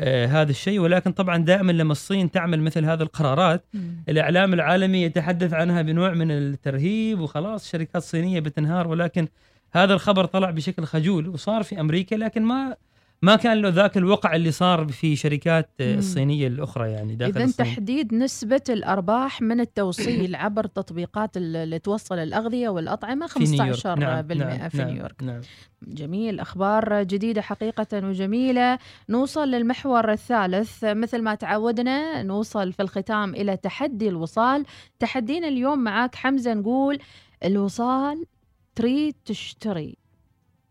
آه، 0.02 0.26
هذا 0.26 0.52
الشيء. 0.52 0.80
ولكن 0.80 1.12
طبعا 1.12 1.38
دائما 1.38 1.72
لما 1.72 1.92
الصين 1.92 2.32
تعمل 2.32 2.62
مثل 2.62 2.86
هذه 2.86 3.02
القرارات 3.02 3.66
مم. 3.74 4.04
الإعلام 4.10 4.54
العالمي 4.54 5.04
يتحدث 5.04 5.54
عنها 5.54 5.82
بنوع 5.82 6.14
من 6.14 6.32
الترهيب 6.32 7.20
وخلاص 7.20 7.72
شركات 7.72 8.04
صينية 8.04 8.40
بتنهار. 8.40 8.88
ولكن 8.88 9.28
هذا 9.84 9.94
الخبر 9.94 10.26
طلع 10.26 10.52
بشكل 10.52 10.84
خجول 10.84 11.28
وصار 11.30 11.64
في 11.64 11.80
أمريكا 11.80 12.16
لكن 12.16 12.42
ما 12.44 12.76
ما 13.22 13.36
كان 13.36 13.62
له 13.62 13.70
ذاك 13.70 13.98
الوقع 13.98 14.36
اللي 14.36 14.52
صار 14.52 14.88
في 14.88 15.16
شركات. 15.16 15.70
الصينية 15.82 16.48
الأخرى 16.48 16.92
يعني 16.92 17.16
داخل 17.16 17.42
اذا 17.42 17.52
تحديد 17.52 18.14
نسبة 18.14 18.62
الأرباح 18.70 19.42
من 19.42 19.60
التوصيل 19.60 20.36
عبر 20.46 20.66
تطبيقات 20.66 21.38
ال- 21.38 21.56
اللي 21.56 21.80
توصل 21.80 22.16
الأغذية 22.20 22.70
والأطعمة 22.70 23.28
في 23.28 23.40
نيويورك. 23.40 23.78
15% 23.80 23.86
نعم 23.88 24.22
بالمئة 24.22 24.58
نعم 24.58 24.70
في 24.70 24.78
نعم 24.78 24.88
نيويورك. 24.88 25.24
نعم. 25.24 25.42
جميل 25.88 26.40
أخبار 26.40 27.04
جديدة 27.04 27.42
حقيقة 27.42 27.88
وجميلة. 27.94 28.78
نوصل 29.10 29.48
للمحور 29.48 30.12
الثالث. 30.12 30.84
مثل 30.84 31.22
ما 31.22 31.36
تعودنا 31.36 32.24
نوصل 32.24 32.74
في 32.74 32.82
الختام 32.82 33.36
إلى 33.36 33.58
تحدي 33.58 34.10
الوصال. 34.10 34.66
تحدينا 35.00 35.48
اليوم 35.48 35.80
معاك 35.80 36.16
حمزة 36.16 36.54
نقول 36.54 37.00
الوصال 37.46 38.26
تريد 38.78 39.16
تشتري 39.26 39.98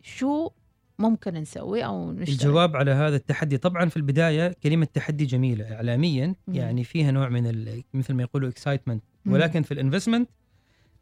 شو 0.03 0.51
ممكن 0.99 1.35
نسوي 1.35 1.85
أو 1.85 2.13
نشتري 2.13 2.33
الجواب 2.33 2.77
على 2.77 2.91
هذا 2.91 3.17
التحدي 3.17 3.59
طبعا 3.59 3.89
في 3.89 3.97
البداية 3.97 4.57
كلمة 4.63 4.89
تحدي 4.95 5.25
جميلة 5.25 5.75
اعلاميا 5.75 6.27
مم. 6.27 6.55
يعني 6.55 6.85
فيها 6.85 7.11
نوع 7.11 7.29
من 7.29 7.83
مثل 7.95 8.15
ما 8.15 8.23
يقولوا 8.23 8.49
excitement. 8.49 9.03
ولكن 9.27 9.63
في 9.63 9.75
ال 9.75 9.80
investment 9.80 10.31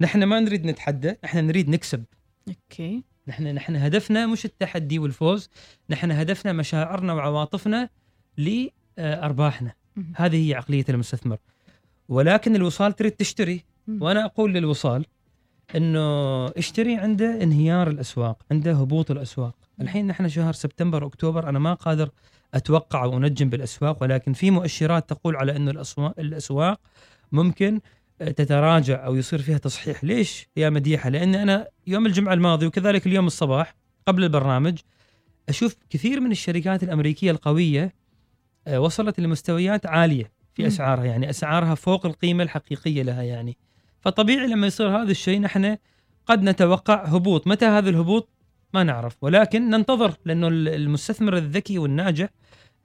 نحن 0.01 0.25
ما 0.25 0.41
نريد 0.41 0.67
نتحدى 0.67 1.15
إحنا 1.25 1.41
نريد 1.41 1.69
نكسب 1.69 2.05
okay 2.49 3.03
نحن 3.29 3.47
نحن 3.47 3.77
هدفنا 3.77 4.27
مش 4.27 4.45
التحدي 4.45 4.99
والفوز 4.99 5.51
نحن 5.91 6.11
هدفنا 6.11 6.53
مشاعرنا 6.53 7.13
وعواطفنا 7.13 7.89
لارباحنا 8.39 9.73
مهم. 9.97 10.13
هذه 10.17 10.49
هي 10.49 10.55
عقلية 10.55 10.85
المستثمر 10.89 11.39
ولكن 12.09 12.57
الوصال 12.57 12.93
تريد 12.93 13.13
تشتري 13.13 13.65
مم. 13.87 14.03
وأنا 14.03 14.25
أقول 14.25 14.55
للوصال 14.55 15.07
إنه 15.77 16.47
اشتري 16.47 16.97
عنده 16.97 17.43
انهيار 17.43 17.89
الأسواق 17.89 18.43
عنده 18.51 18.73
هبوط 18.73 19.11
الأسواق. 19.11 19.55
الحين 19.81 20.07
نحن 20.07 20.29
شهر 20.29 20.53
سبتمبر 20.53 21.07
أكتوبر 21.07 21.49
أنا 21.49 21.59
ما 21.59 21.75
قادر 21.75 22.11
أتوقع 22.55 23.05
وأنجم 23.05 23.51
بالأسواق 23.51 24.03
ولكن 24.03 24.33
في 24.33 24.51
مؤشرات 24.51 25.09
تقول 25.11 25.37
على 25.37 25.57
إنه 25.57 25.71
الأسواق 25.71 26.15
الأسواق 26.21 26.81
ممكن 27.33 27.81
تتراجع 28.19 29.07
أو 29.07 29.17
يصير 29.17 29.43
فيها 29.43 29.59
تصحيح. 29.59 30.05
ليش 30.05 30.49
يا 30.57 30.71
مديحة؟ 30.71 31.11
لأن 31.11 31.35
أنا 31.35 31.69
يوم 31.87 32.07
الجمعة 32.07 32.35
الماضي 32.35 32.67
وكذلك 32.67 33.07
اليوم 33.07 33.27
الصباح 33.27 33.75
قبل 34.09 34.25
البرنامج 34.25 34.79
أشوف 35.49 35.77
كثير 35.91 36.21
من 36.21 36.31
الشركات 36.31 36.83
الأمريكية 36.83 37.31
القوية 37.31 37.95
آه، 38.67 38.81
وصلت 38.81 39.21
لمستويات 39.21 39.87
عالية 39.87 40.33
في. 40.59 40.67
أسعارها 40.67 41.05
يعني 41.05 41.31
أسعارها 41.31 41.75
فوق 41.75 42.07
القيمة 42.07 42.43
الحقيقية 42.43 43.03
لها 43.03 43.23
يعني. 43.23 43.57
فطبيعي 44.05 44.47
لما 44.47 44.67
يصير 44.67 44.89
هذا 44.89 45.11
الشيء 45.11 45.41
نحن 45.41 45.77
قد 46.27 46.43
نتوقع 46.43 47.05
هبوط. 47.05 47.47
متى 47.47 47.67
هذا 47.67 47.91
الهبوط؟ 47.91 48.29
ما 48.75 48.83
نعرف. 48.83 49.17
ولكن 49.21 49.71
ننتظر 49.71 50.13
لأنه 50.25 50.49
المستثمر 50.49 51.37
الذكي 51.37 51.79
والناجح 51.79 52.29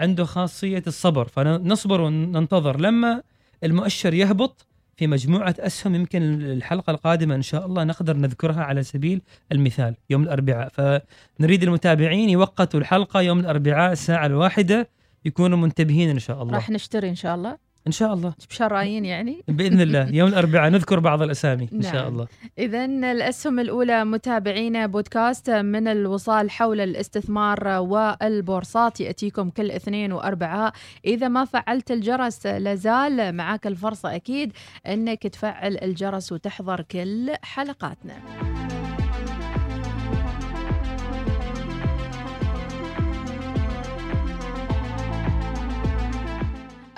عنده 0.02 0.24
خاصية 0.24 0.84
الصبر. 0.88 1.28
فنصبر 1.28 2.02
وننتظر. 2.02 2.80
لما 2.80 3.24
المؤشر 3.64 4.14
يهبط 4.14 4.66
في 4.98 5.08
مجموعة 5.08 5.56
أسهم 5.60 5.96
يمكن 5.96 6.22
الحلقة 6.42 6.92
القادمة 6.92 7.36
إن 7.36 7.42
شاء 7.42 7.66
الله 7.66 7.84
نقدر 7.84 8.18
نذكرها 8.18 8.64
على 8.64 8.84
سبيل 8.84 9.22
المثال 9.52 9.96
يوم 10.10 10.24
الأربعاء. 10.24 10.70
فنريد 10.70 11.64
المتابعين 11.64 12.30
يوقتوا 12.30 12.80
الحلقة 12.80 13.22
يوم 13.22 13.40
الأربعاء 13.40 13.92
الساعة 13.92 14.26
الواحدة 14.26 14.90
يكونوا 15.26 15.58
منتبهين 15.58 16.10
إن 16.10 16.20
شاء 16.20 16.44
الله. 16.44 16.56
راح 16.56 16.70
نشتري 16.70 17.10
إن 17.10 17.16
شاء 17.16 17.36
الله. 17.36 17.69
إن 17.90 17.94
شاء 17.94 18.14
الله. 18.14 18.34
بشرايين 18.50 19.06
يعني. 19.06 19.44
بإذن 19.48 19.82
الله. 19.82 20.10
يوم 20.20 20.30
الأربعاء 20.30 20.70
نذكر 20.70 21.00
بعض 21.00 21.22
الأسامي. 21.22 21.70
إن 21.74 21.80
نعم. 21.80 21.94
شاء 21.94 22.08
الله. 22.10 22.28
إذا 22.60 22.86
الأسهم 22.86 23.60
الأولى 23.60 24.06
متابعينا 24.06 24.86
بودكاست 24.86 25.50
من 25.50 25.88
الوصال 25.88 26.52
حول 26.52 26.82
الاستثمار 26.82 27.68
والبورصات. 27.68 29.02
يأتيكم 29.02 29.50
كل 29.50 29.72
اثنين 29.72 30.12
وأربعاء. 30.14 30.74
إذا 31.06 31.28
ما 31.28 31.46
فعلت 31.46 31.92
الجرس 31.92 32.46
لازال 32.46 33.36
معك 33.36 33.68
الفرصة 33.68 34.16
أكيد 34.16 34.54
أنك 34.88 35.24
تفعل 35.28 35.78
الجرس 35.78 36.32
وتحضر 36.32 36.82
كل 36.82 37.34
حلقاتنا. 37.42 38.69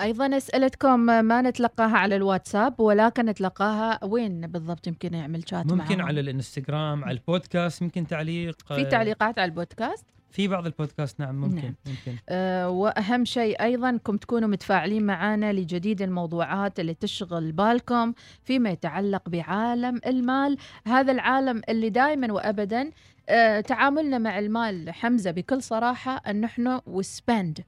أيضا 0.02 0.36
اسئلتكم 0.36 1.00
ما 1.00 1.42
نتلقاها 1.42 1.96
على 1.96 2.16
الواتساب 2.16 2.80
ولكن 2.80 3.26
نتلقاها 3.26 4.04
وين 4.04 4.46
بالضبط 4.46 4.86
يمكن 4.86 5.14
يعمل 5.14 5.48
شات 5.48 5.72
ممكن 5.72 5.96
معهم؟ 5.98 6.08
على 6.08 6.20
الإنستغرام 6.20 7.04
على 7.04 7.12
البودكاست 7.12 7.82
ممكن 7.82 8.06
تعليق 8.06 8.56
في 8.68 8.84
تعليقات 8.84 9.38
على 9.38 9.48
البودكاست 9.48 10.06
في 10.30 10.48
بعض 10.48 10.66
البودكاست 10.66 11.20
نعم 11.20 11.34
ممكن 11.34 11.62
نعم. 11.62 11.74
ممكن 11.86 12.18
أه 12.28 12.70
وأهم 12.70 13.24
شيء 13.24 13.62
أيضا 13.62 13.90
انكم 13.90 14.16
تكونوا 14.16 14.48
متفاعلين 14.48 15.06
معنا 15.06 15.52
لجديد 15.52 16.02
الموضوعات 16.02 16.80
اللي 16.80 16.94
تشغل 16.94 17.52
بالكم 17.52 18.12
فيما 18.42 18.70
يتعلق 18.70 19.28
بعالم 19.28 20.00
المال 20.06 20.56
هذا 20.86 21.12
العالم 21.12 21.62
اللي 21.68 21.90
دائما 21.90 22.32
وابدا 22.32 22.90
أه 23.28 23.60
تعاملنا 23.60 24.18
مع 24.18 24.38
المال 24.38 24.90
حمزة 24.90 25.30
بكل 25.30 25.62
صراحة 25.62 26.16
أن 26.16 26.40
نحن 26.40 26.80
we 26.86 27.08
spend 27.08 27.64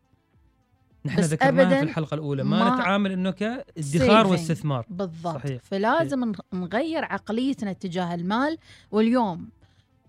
نحن 1.07 1.21
ذكرناها 1.21 1.69
في 1.79 1.83
الحلقة 1.83 2.15
الأولى 2.15 2.45
ما, 2.45 2.65
ما- 2.65 2.75
نتعامل 2.75 3.13
إنه 3.13 3.31
كادخار. 3.31 4.27
واستثمار 4.27 4.87
بالضبط 4.91 5.35
صحيح. 5.35 5.63
فلازم 5.63 6.33
نغ- 6.33 6.41
نغير 6.55 7.05
عقليتنا 7.05 7.73
تجاه 7.73 8.15
المال 8.15 8.59
واليوم 8.91 9.49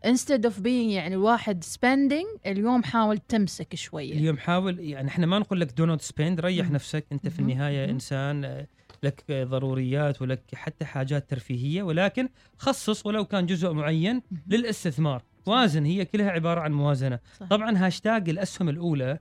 instead 0.08 0.42
of 0.50 0.54
being 0.64 0.68
يعني 0.68 1.16
الواحد 1.16 1.64
spending 1.64 2.40
اليوم 2.48 2.84
حاول 2.84 3.18
تمسك 3.18 3.76
شوية 3.76 4.14
اليوم 4.14 4.38
حاول 4.38 4.80
يعني 4.80 5.08
إحنا 5.08 5.26
ما 5.26 5.40
نقول 5.40 5.60
لك 5.62 5.72
do 5.78 5.86
not 5.86 6.02
spend 6.02 6.40
ريح. 6.40 6.72
نفسك 6.72 7.06
أنت 7.12 7.28
في. 7.28 7.40
النهاية. 7.40 7.90
إنسان 7.90 8.46
آه، 8.46 8.68
لك 9.04 9.24
ضروريات 9.32 10.22
ولك 10.22 10.42
حتى 10.56 10.86
حاجات 10.86 11.30
ترفيهية 11.30 11.84
ولكن 11.84 12.30
خصص 12.58 13.06
ولو 13.06 13.26
كان 13.26 13.46
جزء 13.46 13.72
معين. 13.74 14.22
للاستثمار 14.48 15.24
وازن 15.46 15.86
هي 15.86 16.06
كلها 16.06 16.30
عبارة 16.32 16.62
عن 16.62 16.72
موازنة 16.74 17.20
صح. 17.40 17.48
طبعا 17.48 17.78
هاشتاج 17.78 18.30
الأسهم 18.30 18.70
الأولى 18.70 19.20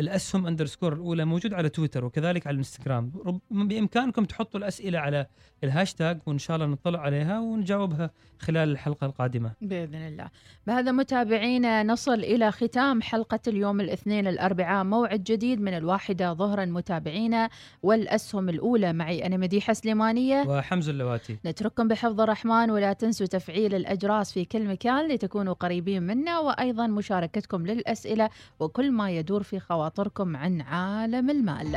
الأسهم 0.00 0.46
underscore 0.46 0.92
الأولى 0.92 1.24
موجود 1.24 1.54
على 1.54 1.68
تويتر 1.68 2.04
وكذلك 2.04 2.46
على 2.46 2.54
الإنستغرام. 2.54 3.12
بإمكانكم 3.50 4.24
تحطوا 4.24 4.60
الأسئلة 4.60 4.98
على 4.98 5.26
الهاشتاج 5.64 6.18
وان 6.26 6.38
شاء 6.38 6.56
الله 6.56 6.66
نطلع 6.66 7.00
عليها 7.00 7.40
ونجاوبها 7.40 8.10
خلال 8.38 8.68
الحلقة 8.68 9.06
القادمة. 9.06 9.52
بإذن 9.60 9.94
الله. 9.94 10.28
بهذا 10.66 10.92
متابعينا 10.92 11.82
نصل 11.82 12.14
إلى 12.14 12.52
ختام 12.52 13.02
حلقة 13.02 13.40
اليوم 13.48 13.80
الاثنين 13.80 14.26
الأربعاء. 14.26 14.84
موعد 14.84 15.24
جديد 15.24 15.60
من 15.60 15.74
الواحدة 15.74 16.32
ظهرا 16.32 16.64
متابعينا 16.64 17.50
والأسهم 17.82 18.48
الأولى 18.48 18.92
معي 18.92 19.26
أنا 19.26 19.36
مديحة 19.36 19.72
سليمانية. 19.72 20.44
وحمزة 20.48 20.92
اللواتي. 20.92 21.38
نترككم 21.46 21.88
بحفظ 21.88 22.20
الرحمن 22.20 22.70
ولا 22.70 22.92
تنسوا 22.92 23.26
تفعيل 23.26 23.74
الأجراس 23.74 24.32
في 24.32 24.44
كل 24.44 24.68
مكان 24.68 25.08
لتكونوا 25.08 25.54
قريبين 25.54 26.02
منا. 26.02 26.38
وأيضا 26.38 26.86
مشاركتكم 26.86 27.66
للأسئلة 27.66 28.30
وكل 28.60 28.92
ما 28.92 29.10
يدور 29.10 29.42
في 29.42 29.60
خواطركم 29.82 30.36
عن 30.36 30.60
عالم 30.60 31.30
المال. 31.30 31.76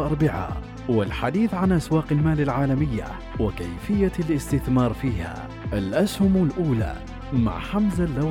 وأربعاء 0.01 0.61
والحديث 0.89 1.53
عن 1.53 1.71
أسواق 1.71 2.05
المال 2.11 2.41
العالمية 2.41 3.05
وكيفية 3.39 4.11
الاستثمار 4.19 4.93
فيها. 4.93 5.47
الأسهم 5.73 6.49
الأولى 6.49 6.95
مع 7.33 7.59
حمزة 7.59 8.03
اللواتي 8.03 8.21